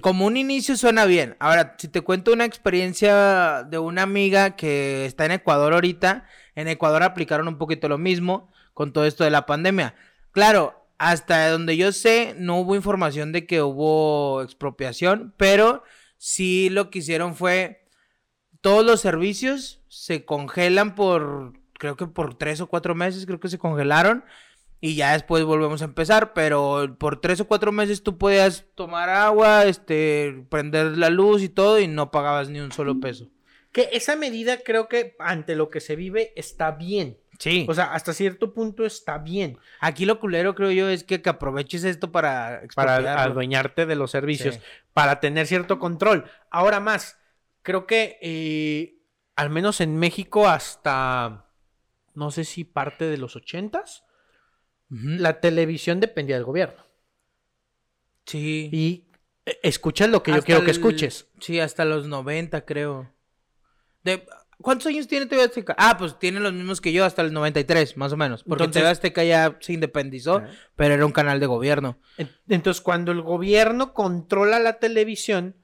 [0.01, 1.37] como un inicio suena bien.
[1.39, 6.25] Ahora, si te cuento una experiencia de una amiga que está en Ecuador ahorita,
[6.57, 9.95] en Ecuador aplicaron un poquito lo mismo con todo esto de la pandemia.
[10.33, 15.83] Claro, hasta donde yo sé, no hubo información de que hubo expropiación, pero
[16.19, 17.89] sí lo que hicieron fue
[18.61, 23.49] todos los servicios se congelan por, creo que por tres o cuatro meses, creo que
[23.49, 24.27] se congelaron.
[24.79, 29.09] Y ya después volvemos a empezar, pero por tres o cuatro meses tú podías tomar
[29.09, 33.31] agua, este, prender la luz y todo y no pagabas ni un solo peso.
[33.73, 37.17] Que esa medida creo que ante lo que se vive está bien.
[37.41, 37.67] Sí.
[37.69, 41.31] O sea, hasta cierto punto está bien Aquí lo culero creo yo es que, que
[41.31, 44.61] aproveches esto para para adueñarte de los servicios, Sí.
[44.93, 46.27] para tener cierto control.
[46.51, 47.19] Ahora más,
[47.63, 48.99] creo que eh,
[49.37, 51.47] al menos en México hasta,
[52.15, 54.05] no sé si parte de los ochentas,
[54.91, 56.85] la televisión dependía del gobierno.
[58.27, 58.69] Sí.
[58.73, 59.07] Y
[59.47, 61.29] eh, escuchas lo que yo quiero que el- escuches.
[61.41, 63.11] Sí, hasta los 90 creo.
[64.05, 64.27] De...
[64.63, 65.75] ¿Cuántos años tiene TV Azteca?
[65.79, 68.43] Ah, pues tiene los mismos que yo, hasta el 93, más o menos.
[68.45, 70.43] Porque Entonces- TV Azteca ya se independizó,
[70.77, 71.99] pero era un canal de gobierno.
[72.19, 75.57] En- Entonces, cuando el gobierno controla la televisión,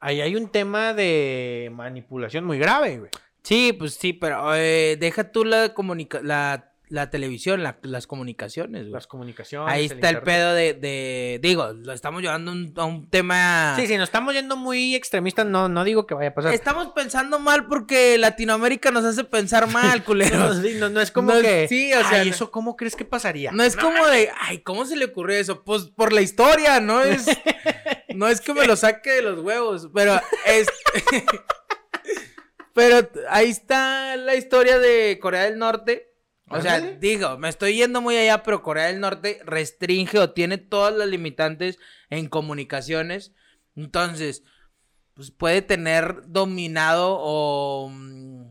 [0.00, 3.10] ahí hay un tema de manipulación muy grave, güey.
[3.42, 8.82] Sí, pues sí, pero eh, deja tú la, comunica la, la televisión, la- las comunicaciones.
[8.82, 8.92] güey.
[8.92, 9.72] Las comunicaciones.
[9.72, 13.74] Ahí está el pedo de, de- Digo, lo estamos llevando un- a un tema...
[13.78, 16.52] Sí, sí, nos estamos yendo muy extremistas, no, no digo que vaya a pasar.
[16.52, 20.58] Estamos pensando mal porque Latinoamérica nos hace pensar mal, culeros.
[20.62, 21.68] sí, no, no es como No, que.
[21.68, 23.52] sí, o sea, "Ay, ¿eso cómo crees que pasaría?
[23.52, 25.62] No es como de, ay, ¿cómo se le ocurrió eso?
[25.62, 27.24] Pues por la historia, no es,
[28.14, 30.66] no es que me lo saque de los huevos, pero es,
[32.74, 36.09] pero ahí está la historia de Corea del Norte.
[36.50, 40.58] O sea, digo, me estoy yendo muy allá, pero Corea del Norte restringe o tiene
[40.58, 41.78] todas las limitantes
[42.10, 43.32] en comunicaciones.
[43.76, 44.42] Entonces,
[45.14, 47.88] pues puede tener dominado o...
[47.92, 48.42] mm,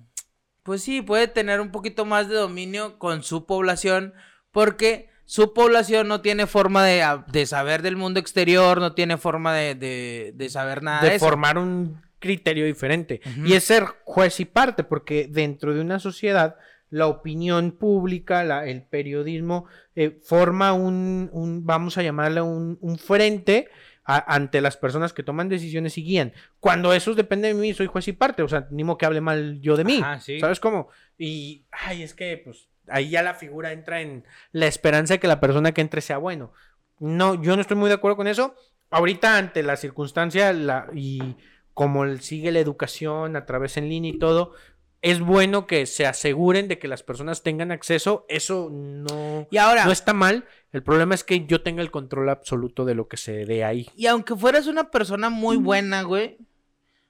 [0.64, 4.14] Pues sí, puede tener un poquito más de dominio con su población
[4.52, 9.54] porque su población no tiene forma de, de saber del mundo exterior, no tiene forma
[9.56, 11.26] de, de- de saber nada de, eso.
[11.26, 13.22] formar un criterio diferente.
[13.26, 13.46] Ujú.
[13.46, 16.56] Y es ser juez y parte, porque dentro de una sociedad,
[16.90, 19.66] la opinión pública, la- el periodismo,
[19.96, 23.70] eh, forma un, un- vamos a llamarle un, un frente
[24.06, 26.34] a- ante las personas que toman decisiones y guían.
[26.60, 29.22] Cuando eso depende de mí, soy juez y parte, o sea, ni modo que hable
[29.22, 30.00] mal yo de mí.
[30.02, 30.40] Ajá, sí.
[30.40, 30.90] ¿Sabes cómo?
[31.18, 35.28] Y, ay, es que, pues, ahí ya la figura entra en la esperanza de que
[35.28, 36.54] la persona que entre sea bueno.
[37.00, 38.56] No, yo no estoy muy de acuerdo con eso.
[38.90, 41.36] Ahorita, ante la circunstancia la, y
[41.76, 44.54] como sigue la educación a través en línea y todo,
[45.02, 48.26] es bueno que se aseguren de que las personas tengan acceso.
[48.30, 50.46] Eso no, Y ahora, no está mal.
[50.72, 53.90] El problema es que yo tenga el control absoluto de lo que se dé ahí.
[53.96, 56.38] y aunque fueras una persona muy buena, güey.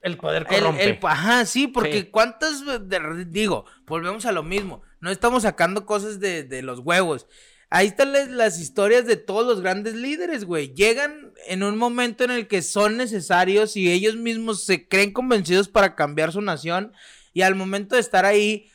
[0.02, 0.84] El poder El, corrompe.
[0.92, 2.04] el- ajá, sí, porque Sí.
[2.06, 7.28] cuántas, de- digo, volvemos a lo mismo, no estamos sacando cosas de, de los huevos.
[7.70, 10.74] Ahí están las, las historias de todos los grandes líderes, güey.
[10.74, 15.68] Llegan en un momento en el que son necesarios y ellos mismos se creen convencidos
[15.68, 16.94] para cambiar su nación
[17.34, 18.70] y al momento de estar ahí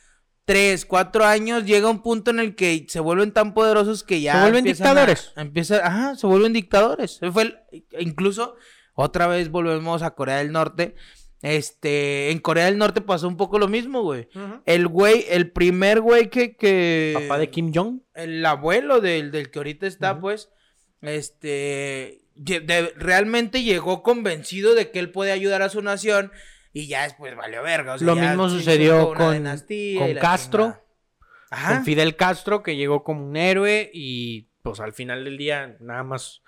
[0.45, 4.35] tres, cuatro años, llega un punto en el que se vuelven tan poderosos que ya
[4.35, 5.33] Se vuelven a- dictadores.
[5.37, 7.19] empieza, ajá, se vuelven dictadores.
[7.33, 7.59] Fue el-
[7.99, 8.57] incluso
[8.95, 10.95] otra vez volvemos a Corea del Norte.
[11.43, 14.29] Este, en Corea del Norte pasó un poco lo mismo, güey.
[14.65, 17.13] El güey, el primer güey que, que...
[17.21, 18.01] Papá de Kim Jong.
[18.15, 20.49] El abuelo del, del que ahorita está, pues,
[21.03, 26.33] este, de- realmente llegó convencido de que él puede ayudar a su nación
[26.75, 27.95] y ya después valió verga.
[27.95, 30.77] o sea, Lo mismo sucedió con- con Castro.
[31.51, 31.77] Ajá.
[31.77, 36.03] con Fidel Castro, que llegó como un héroe y pues al final del día nada
[36.03, 36.43] más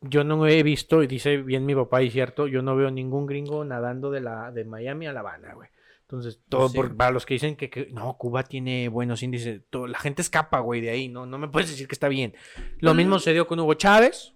[0.00, 3.26] yo no he visto, y dice bien mi papá y cierto, yo no veo ningún
[3.26, 5.68] gringo nadando de la de Miami a La Habana, güey.
[6.02, 6.76] Entonces, todo Sí.
[6.76, 10.22] por- para los que dicen que, que- no, Cuba tiene buenos índices, todo- la gente
[10.22, 12.34] escapa, güey, de ahí, no, no me puedes decir que está bien.
[12.78, 14.34] Lo mismo se dio con Hugo Chávez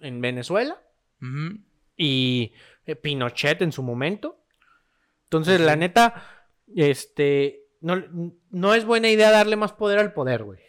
[0.00, 0.82] en Venezuela
[1.96, 2.52] y
[2.84, 4.42] eh, Pinochet en su momento.
[5.26, 6.22] Entonces, la neta,
[6.74, 8.02] este, no,
[8.50, 10.60] no es buena idea darle más poder al poder, güey.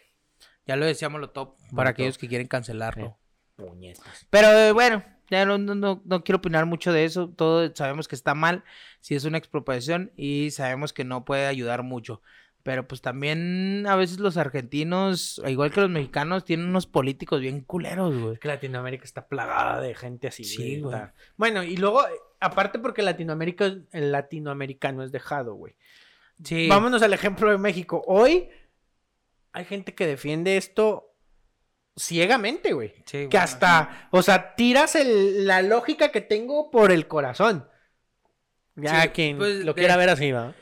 [0.66, 3.18] Ya lo decíamos lo top, para aquellos que quieren cancelarlo.
[3.56, 4.26] Puñetas.
[4.30, 7.30] Pero eh, bueno, ya no, no, no, no quiero opinar mucho de eso.
[7.30, 8.64] Todos sabemos que está mal,
[9.00, 12.22] si es una expropiación y sabemos que no puede ayudar mucho.
[12.62, 17.62] Pero pues también a veces los argentinos, igual que los mexicanos, tienen unos políticos bien
[17.62, 18.34] culeros, güey.
[18.34, 20.44] Es que Latinoamérica está plagada de gente así.
[20.44, 21.00] Sí, güey.
[21.36, 22.04] Bueno, y luego,
[22.40, 25.74] aparte porque Latinoamérica, el latinoamericano es dejado, güey.
[26.44, 26.68] Sí.
[26.68, 28.02] Vámonos al ejemplo de México.
[28.06, 28.48] Hoy
[29.52, 31.14] hay gente que defiende esto
[31.96, 32.90] ciegamente, güey.
[32.98, 37.68] Sí, Que bueno, hasta, o sea, tiras el- la lógica que tengo por el corazón.
[38.76, 40.54] Ya Sí, quien pues, lo de- quiera ver así, ¿va?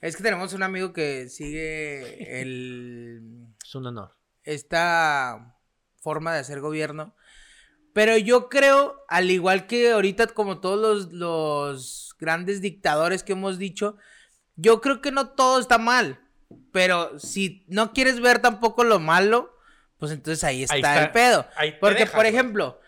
[0.00, 4.12] Es que tenemos un amigo que sigue el Es un honor.
[4.44, 5.56] esta
[6.00, 7.16] forma de hacer gobierno.
[7.94, 13.56] Pero yo creo, al igual que ahorita, como todos los, los grandes dictadores que hemos
[13.56, 13.96] dicho,
[14.56, 16.20] yo creo que no todo está mal.
[16.72, 19.56] Pero si no quieres ver tampoco lo malo,
[19.98, 21.04] pues entonces ahí está, está.
[21.04, 21.46] el pedo.
[21.80, 22.80] Porque, deja, por ejemplo,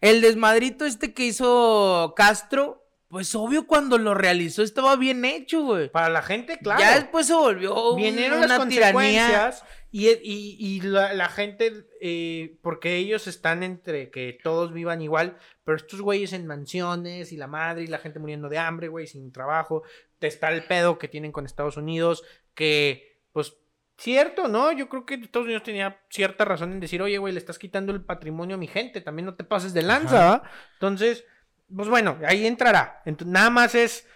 [0.00, 5.90] el desmadrito este que hizo Castro, pues obvio cuando lo realizó estaba bien hecho, güey.
[5.90, 6.80] Para la gente, claro.
[6.80, 8.92] Ya después se volvió Vinieron una las tiranía.
[8.94, 9.64] consecuencias
[9.96, 15.36] y, y- y la, la gente, eh, porque ellos están entre que todos vivan igual,
[15.62, 19.06] pero estos güeyes en mansiones y la madre y la gente muriendo de hambre, güey,
[19.06, 19.84] sin trabajo,
[20.18, 22.24] te está el pedo que tienen con Estados Unidos,
[22.54, 23.56] que pues
[23.96, 24.72] cierto, ¿no?
[24.72, 27.92] Yo creo que Estados Unidos tenía cierta razón en decir, oye, güey, le estás quitando
[27.92, 30.42] el patrimonio a mi gente, también no te pases de lanza.
[30.72, 31.24] Entonces,
[31.74, 33.00] pues bueno, ahí entrará.
[33.06, 34.08] Ent- nada más es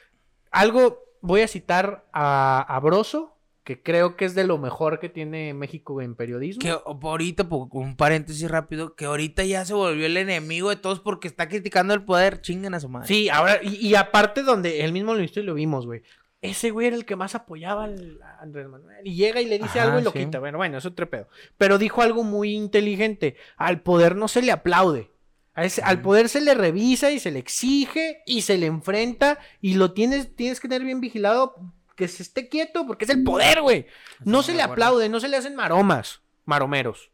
[0.51, 3.38] algo, voy a citar a, a Broso,
[3.69, 6.63] que creo que es de lo mejor que tiene México en periodismo.
[6.63, 11.01] Que ahorita, por un paréntesis rápido, que ahorita ya se volvió el enemigo de todos
[11.01, 12.41] porque está criticando el poder.
[12.41, 13.07] Chingan a su madre.
[13.09, 16.01] Sí, ahora, y, y aparte donde él mismo lo visto y lo vimos, güey.
[16.41, 19.07] Ese güey era el que más apoyaba al- Andrés Manuel.
[19.07, 20.21] Y llega y le dice Ajá, algo y lo sí.
[20.21, 20.39] quita.
[20.39, 21.29] Bueno, bueno, es otro pedo.
[21.59, 23.37] Pero dijo algo muy inteligente.
[23.59, 25.11] Al poder no se le aplaude.
[25.57, 29.39] Ese- Al poder se le revisa y se le exige y se le enfrenta.
[29.61, 31.55] Y lo tienes, tienes que tener bien vigilado
[31.99, 33.87] que se esté quieto porque es el poder, güey.
[34.25, 36.21] No se de le aplaude, no se le hacen maromas.
[36.45, 37.11] Maromeros.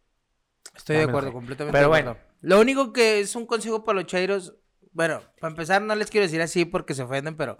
[0.76, 1.76] Estoy de Ya me acuerdo, completamente.
[1.76, 2.20] Pero de acuerdo.
[2.42, 4.54] Lo único que es un consejo para los chairos.
[4.92, 7.58] Bueno, para empezar, no les quiero decir así porque se ofenden, pero.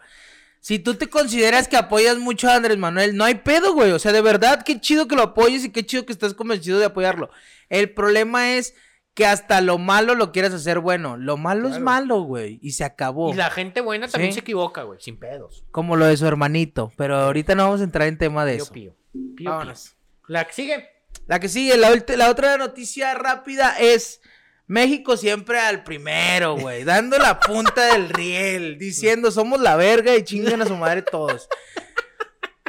[0.61, 3.93] Si tú te consideras que apoyas mucho a Andrés Manuel, no hay pedo, güey.
[3.93, 6.79] O sea, de verdad, qué chido que lo apoyes y qué chido que estás convencido
[6.79, 7.31] de apoyarlo.
[7.71, 8.75] El problema es
[9.15, 11.17] que hasta lo malo lo quieras hacer bueno.
[11.17, 12.59] Lo malo es malo, güey.
[12.63, 13.33] Y se acabó.
[13.33, 14.35] Y la gente buena también Sí.
[14.37, 15.01] se equivoca, güey.
[15.01, 15.65] Sin pedos.
[15.71, 16.93] Como lo de su hermanito.
[16.97, 18.73] Pero ahorita no vamos a entrar en tema de Pío, eso.
[18.73, 18.97] pío.
[19.37, 19.51] Pío.
[19.51, 19.95] Vámonos.
[20.27, 20.89] La que sigue.
[21.27, 24.21] La que sigue, la, la otra noticia rápida es
[24.67, 30.25] México siempre al primero, güey, dando la punta del riel, diciendo somos la verga y
[30.25, 31.49] chingan a su madre todos.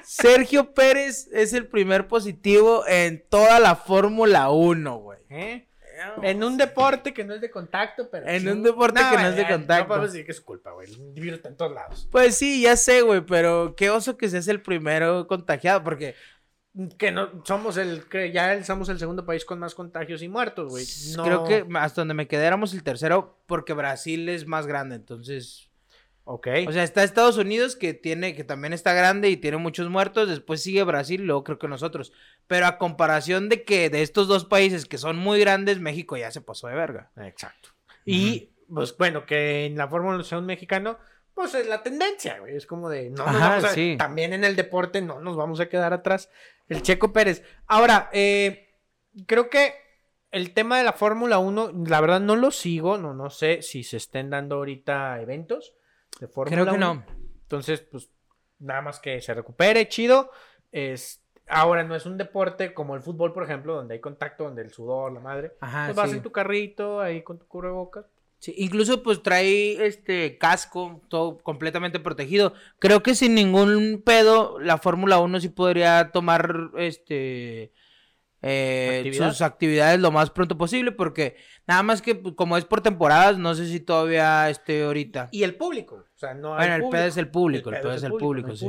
[0.04, 5.20] Sergio Pérez es el primer positivo en toda la Fórmula 1, güey.
[5.30, 5.68] ¿Eh?
[6.22, 8.28] En un deporte que no es de contacto, pero.
[8.28, 9.84] En un deporte que no es de contacto.
[9.84, 10.91] No podemos decir que es culpa, güey.
[10.91, 12.08] El virus está en todos lados.
[12.12, 16.16] Pues sí, ya sé, güey, pero qué oso que seas el primero contagiado, porque.
[16.98, 18.06] Que no somos el.
[18.06, 20.86] que ya somos el segundo país con más contagios y muertos, güey.
[21.24, 25.70] Creo que hasta donde me quedé éramos el tercero, porque Brasil es más grande, entonces.
[26.28, 26.48] Ok.
[26.68, 30.28] O sea, está Estados Unidos que tiene, que también está grande y tiene muchos muertos.
[30.28, 32.12] Después sigue Brasil, luego creo que nosotros.
[32.48, 36.32] Pero a comparación de que de estos dos países que son muy grandes, México ya
[36.32, 37.12] se pasó de verga.
[37.18, 37.70] Exacto.
[38.06, 40.98] Y, pues bueno, que en la Fórmula 1 mexicano,
[41.36, 42.56] pues es la tendencia, güey.
[42.56, 45.70] Es como de, no nos vamos a, también en el deporte no nos vamos a
[45.70, 46.32] quedar atrás.
[46.68, 47.44] El Checo Pérez.
[47.68, 48.74] Ahora, eh,
[49.28, 49.76] creo que
[50.32, 53.84] el tema de la Fórmula 1, la verdad no lo sigo, no, no sé si
[53.84, 55.76] se estén dando ahorita eventos
[56.20, 57.03] de Fórmula Creo que no.
[57.43, 58.09] Entonces, pues
[58.59, 60.32] nada más que se recupere, chido.
[60.72, 64.61] Es, ahora no es un deporte como el fútbol, por ejemplo, donde hay contacto, donde
[64.61, 65.53] el sudor, la madre.
[65.59, 68.05] Ajá, pues vas en tu carrito ahí con tu cubrebocas.
[68.39, 72.53] Sí, incluso pues trae este casco, todo completamente protegido.
[72.80, 77.72] Creo que sin ningún pedo la Fórmula 1 sí podría tomar este
[78.48, 81.36] eh, sus actividades lo más pronto posible porque
[81.66, 85.30] nada más que pues, como es por temporadas, no sé si todavía esté ahorita.
[85.32, 87.93] Y el público, o sea, no hay Bueno, el pedo es el público, el pedo,
[87.93, 88.68] es el público, sí.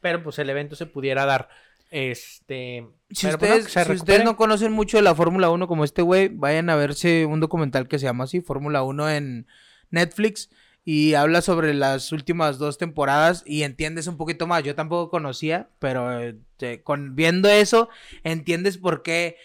[0.00, 1.50] Pero pues el evento se pudiera dar.
[1.90, 2.86] Este.
[3.10, 6.76] Si, pues, ustedes, no conocen mucho de la Fórmula 1 como este güey, vayan a
[6.76, 9.46] verse un documental que se llama así, Fórmula 1 en
[9.90, 10.48] Netflix
[10.92, 14.64] y habla sobre las últimas dos temporadas y entiendes un poquito más.
[14.64, 17.88] Yo tampoco conocía, pero este, con viendo eso
[18.24, 19.36] entiendes por qué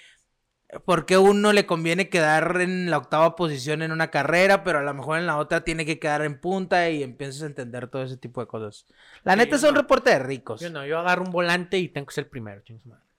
[0.85, 4.81] por qué uno le conviene quedar en la octava posición en una carrera, pero a
[4.81, 8.01] lo mejor en la otra tiene que quedar en punta y empiezas a entender todo
[8.01, 8.87] ese tipo de cosas.
[9.23, 10.61] La neta es un reporte de ricos.
[10.61, 12.63] Yo no, yo agarro un volante y tengo que ser el primero,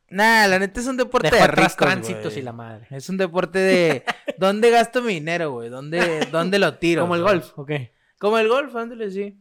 [0.08, 2.88] Nah, la neta es un deporte de ricos, tránsitos y la madre.
[2.90, 4.02] Es un deporte de
[4.36, 5.68] ¿dónde gasto mi dinero, güey?
[5.68, 7.02] ¿Dónde, ¿Dónde lo tiro?
[7.02, 7.70] Como el golf, ok.
[8.18, 9.38] Como el golf, ándale, sí.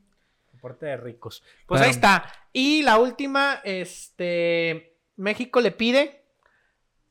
[0.51, 1.43] Deporte de ricos.
[1.67, 2.32] Pues ahí está.
[2.53, 4.97] Y la última, este.
[5.15, 6.23] México le pide.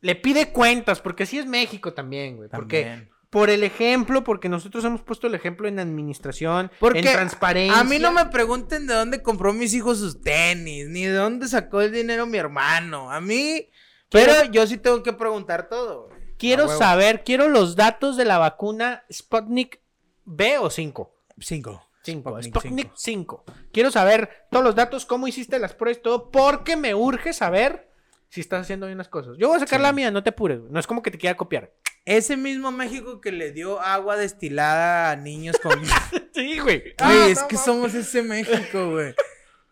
[0.01, 2.51] Le pide cuentas, porque sí es México también, güey.
[2.51, 7.81] Porque por el ejemplo, porque nosotros hemos puesto el ejemplo en administración, porque en transparencia.
[7.81, 11.49] A mí no me pregunten de dónde compró mis hijos sus tenis, ni de dónde
[11.49, 13.11] sacó el dinero mi hermano.
[13.11, 13.69] A mí,
[14.09, 16.11] pero yo sí tengo que preguntar todo.
[16.39, 19.81] Quiero saber, quiero los datos de la vacuna Sputnik
[20.25, 21.14] B o 5.
[21.39, 21.87] Cinco.
[22.03, 22.43] Cinco.
[22.43, 23.45] Sputnik 5.
[23.73, 27.89] Quiero saber todos los datos, cómo hiciste las pruebas, todo, porque me urge saber
[28.29, 29.37] si estás haciendo bien las cosas.
[29.39, 31.37] Yo voy a sacar la mía, no te apures, no es como que te quiera
[31.37, 31.73] copiar.
[32.05, 35.81] Ese mismo México que le dio agua destilada a niños con...
[36.35, 36.95] sí, güey.
[36.99, 39.15] Ah, es que somos ese México, güey.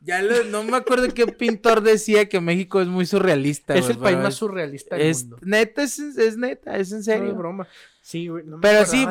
[0.04, 3.74] Ya no me acuerdo qué pintor decía que México es muy surrealista.
[3.74, 5.38] Es el país más surrealista del es, mundo.
[5.42, 7.28] Neta, es, es, neta, es en serio.
[7.28, 7.68] No broma.
[8.02, 8.28] Sí,
[8.60, 9.06] Pero sí,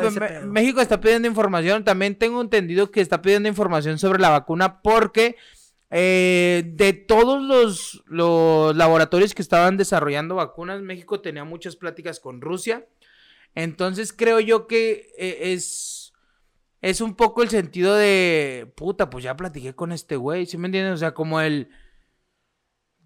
[0.46, 1.86] México está pidiendo información.
[1.86, 5.38] También tengo entendido que está pidiendo información sobre la vacuna porque
[5.90, 12.42] eh, de todos los, los laboratorios que estaban desarrollando vacunas, México tenía muchas pláticas con
[12.42, 12.86] Rusia.
[13.56, 16.02] Entonces creo yo que eh, es
[16.82, 20.68] es un poco el sentido de, puta, pues ya platiqué con este güey, ¿sí me
[20.68, 20.94] entienden?
[20.94, 21.70] O sea, como el...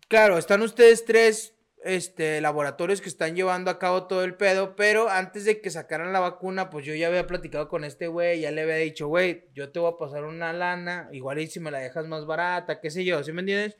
[0.07, 1.55] Claro, están ustedes tres
[1.86, 6.11] este, laboratorios que están llevando a cabo todo el pedo, pero antes de que sacaran
[6.11, 9.45] la vacuna, pues yo ya había platicado con este güey, ya le había dicho, güey,
[9.53, 12.89] yo te voy a pasar una lana, igual si me la dejas más barata, qué
[12.89, 13.77] sé yo, ¿sí me entiendes?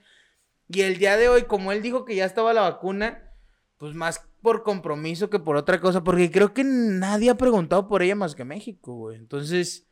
[0.70, 3.34] Y el día de hoy, como él dijo que ya estaba la vacuna,
[3.78, 8.04] pues más por compromiso que por otra cosa, porque creo que nadie ha preguntado por
[8.04, 9.18] ella más que México, güey.
[9.18, 9.88] Entonces,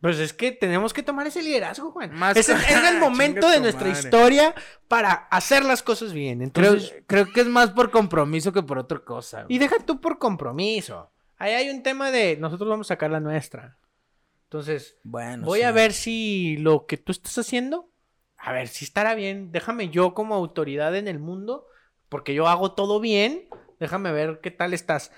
[0.00, 2.12] pues es que tenemos que tomar ese liderazgo, Juan.
[2.36, 4.54] es, el momento de nuestra historia
[4.86, 6.40] para hacer las cosas bien.
[6.40, 9.44] Entonces, creo, que es más por compromiso que por otra cosa.
[9.48, 11.10] Y deja tú por compromiso.
[11.36, 13.76] Ahí hay un tema de nosotros vamos a sacar la nuestra.
[14.44, 17.90] Entonces, bueno, voy a ver si lo que tú estás haciendo,
[18.36, 19.50] a ver si estará bien.
[19.50, 21.66] Déjame yo como autoridad en el mundo,
[22.08, 23.48] porque yo hago todo bien.
[23.80, 25.12] Déjame ver qué tal estás.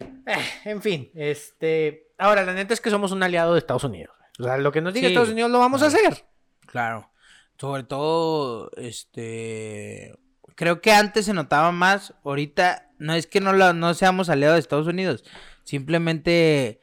[0.00, 2.12] Eh, en fin, este.
[2.18, 4.17] Ahora, la neta es que somos un aliado de Estados Unidos.
[4.38, 6.24] O sea, lo que nos diga Estados Unidos lo vamos a hacer.
[6.66, 7.10] Claro.
[7.58, 10.14] Sobre todo, este.
[10.54, 12.14] Creo que antes se notaba más.
[12.24, 15.24] Ahorita no es que no, no seamos aliados de Estados Unidos.
[15.64, 16.80] Simplemente.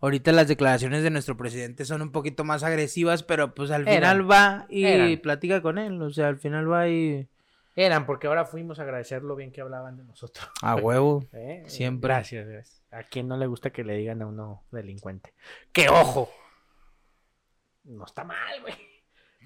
[0.00, 4.30] Ahorita las declaraciones de nuestro presidente son un poquito más agresivas, pero pues al final
[4.30, 6.00] va y platica con él.
[6.02, 7.28] O sea, al final va y.
[7.76, 10.46] Eran, porque ahora fuimos a agradecer lo bien que hablaban de nosotros.
[10.62, 11.24] A huevo.
[11.32, 11.64] ¿Eh?
[11.68, 12.08] Siempre.
[12.08, 12.82] Gracias, gracias.
[12.92, 15.34] A quien no le gusta que le digan a uno delincuente.
[15.72, 16.30] ¡Que ojo!
[17.84, 18.74] No está mal, güey.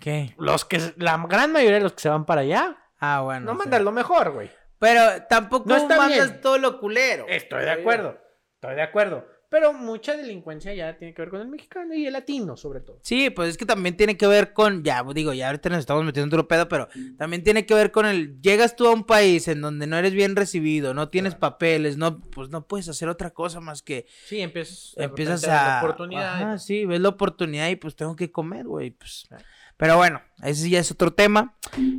[0.01, 0.35] ¿Qué?
[0.39, 3.47] Los que, la gran mayoría de los que se van para allá, Ah, bueno.
[3.47, 3.59] no sí.
[3.59, 4.51] mandan lo mejor, güey.
[4.79, 6.41] Pero tampoco No mandas bien.
[6.41, 7.27] todo lo culero.
[7.29, 8.17] Estoy de acuerdo.
[8.55, 9.27] Estoy de acuerdo.
[9.51, 13.01] Pero mucha delincuencia ya tiene que ver con el mexicano y el latino, sobre todo.
[13.03, 16.05] Sí, pues es que también tiene que ver con, ya digo, ya ahorita nos estamos
[16.05, 19.05] metiendo en otro pedo, pero también tiene que ver con el, llegas tú a un
[19.05, 23.09] país en donde no eres bien recibido, no tienes papeles, no, pues no puedes hacer
[23.09, 25.83] otra cosa más que Sí, empiezas, empiezas repente, la a...
[25.83, 26.35] oportunidad.
[26.35, 29.25] Ajá, sí, ves la oportunidad y pues tengo que comer, güey, pues...
[29.29, 29.45] Claro.
[29.79, 31.57] Pero bueno, ese ya es otro tema.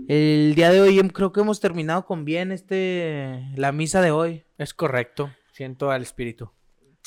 [0.09, 4.43] El día de hoy creo que hemos terminado con bien este, la misa de hoy.
[4.57, 5.31] Es correcto.
[5.53, 6.51] Siento al espíritu.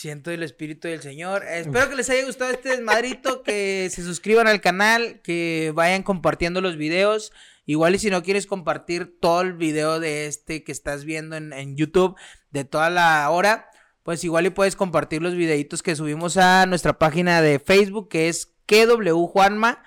[0.03, 1.45] Siento el espíritu del Señor.
[1.45, 6.03] Eh, Espero que les haya gustado este desmadrito, que se suscriban al canal, que vayan
[6.03, 7.33] compartiendo los videos.
[7.67, 11.53] Igual y si no quieres compartir todo el video de este que estás viendo en,
[11.53, 12.17] en YouTube
[12.51, 13.71] de toda la hora,
[14.03, 18.29] pues igual y puedes compartir los videitos que subimos a nuestra página de Facebook, que
[18.29, 19.85] es KW Juanma.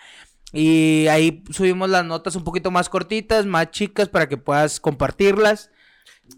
[0.54, 5.72] Y ahí subimos las notas un poquito más cortitas, más chicas, para que puedas compartirlas.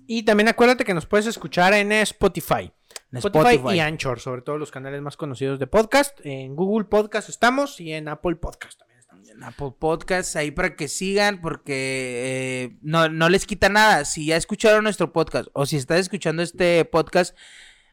[0.07, 2.71] Y también acuérdate que nos puedes escuchar en Spotify.
[3.11, 3.77] En Spotify, Spotify.
[3.77, 6.19] y Anchor, sobre todo los canales más conocidos de podcast.
[6.23, 9.29] En Google Podcast estamos y en Apple Podcast también estamos.
[9.29, 14.03] en Apple Podcasts ahí para que sigan porque eh, no, no les quita nada.
[14.03, 17.37] Si ya escucharon nuestro podcast o si estás escuchando este podcast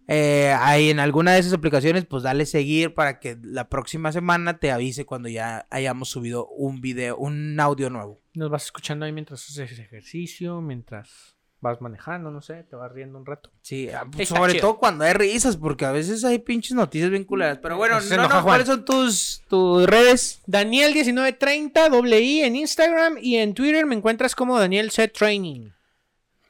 [0.07, 4.59] eh, ahí en alguna de esas aplicaciones, pues dale seguir para que la próxima semana
[4.59, 8.21] te avise cuando ya hayamos subido un video, un audio nuevo.
[8.35, 11.34] Nos vas escuchando ahí mientras haces ejercicio, mientras
[11.65, 13.51] vas manejando, no sé, te vas riendo un rato.
[13.63, 14.61] Sí, ah, Está sobre chido.
[14.69, 17.59] todo cuando hay risas, porque a veces hay pinches noticias bien culeras.
[17.59, 18.45] Pero bueno, no, enoja no.
[18.45, 20.43] ¿cuáles son tus, tus redes?
[20.47, 25.71] Daniel1930, doble I en Instagram y en Twitter me encuentras como Daniel Set Training.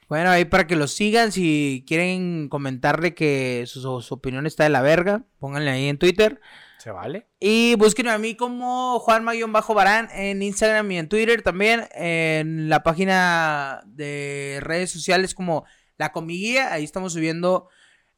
[0.08, 4.70] Bueno, ahí para que los sigan, si quieren comentarle que su, su opinión está de
[4.70, 6.40] la verga, pónganle ahí en Twitter.
[6.84, 7.26] ¿Se vale?
[7.40, 11.88] Y búsquenme a mí como Juanma-Barán en Instagram y en Twitter también.
[11.94, 15.64] En la página de redes sociales como
[15.96, 16.74] La Comiguía.
[16.74, 17.70] Ahí estamos subiendo,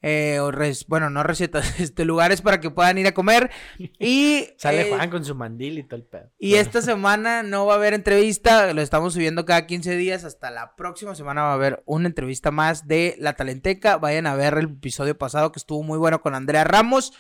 [0.03, 3.53] eh, res- bueno, no recetas, este, lugares para que puedan ir a comer.
[3.79, 6.33] Y, Sale eh, Juan con su mandil y todo el pedo.
[6.37, 10.25] y esta semana no va a haber entrevista, lo estamos subiendo cada 15 días.
[10.25, 13.97] Hasta la próxima semana va a haber una entrevista más de La Talenteca.
[13.99, 17.13] Vayan a ver el episodio pasado que estuvo muy bueno con Andrea Ramos.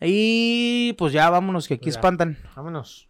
[0.00, 1.90] Y pues ya vámonos, que aquí ya.
[1.90, 2.36] espantan.
[2.54, 3.08] Vámonos.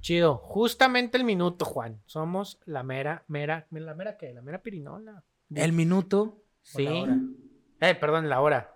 [0.00, 0.36] Chido.
[0.38, 2.00] Justamente el minuto, Juan.
[2.06, 4.32] Somos la mera, mera, ¿la mera qué?
[4.32, 5.24] La mera pirinola.
[5.54, 6.42] El minuto.
[6.62, 6.86] Sí.
[7.80, 8.74] Eh, perdón, la hora.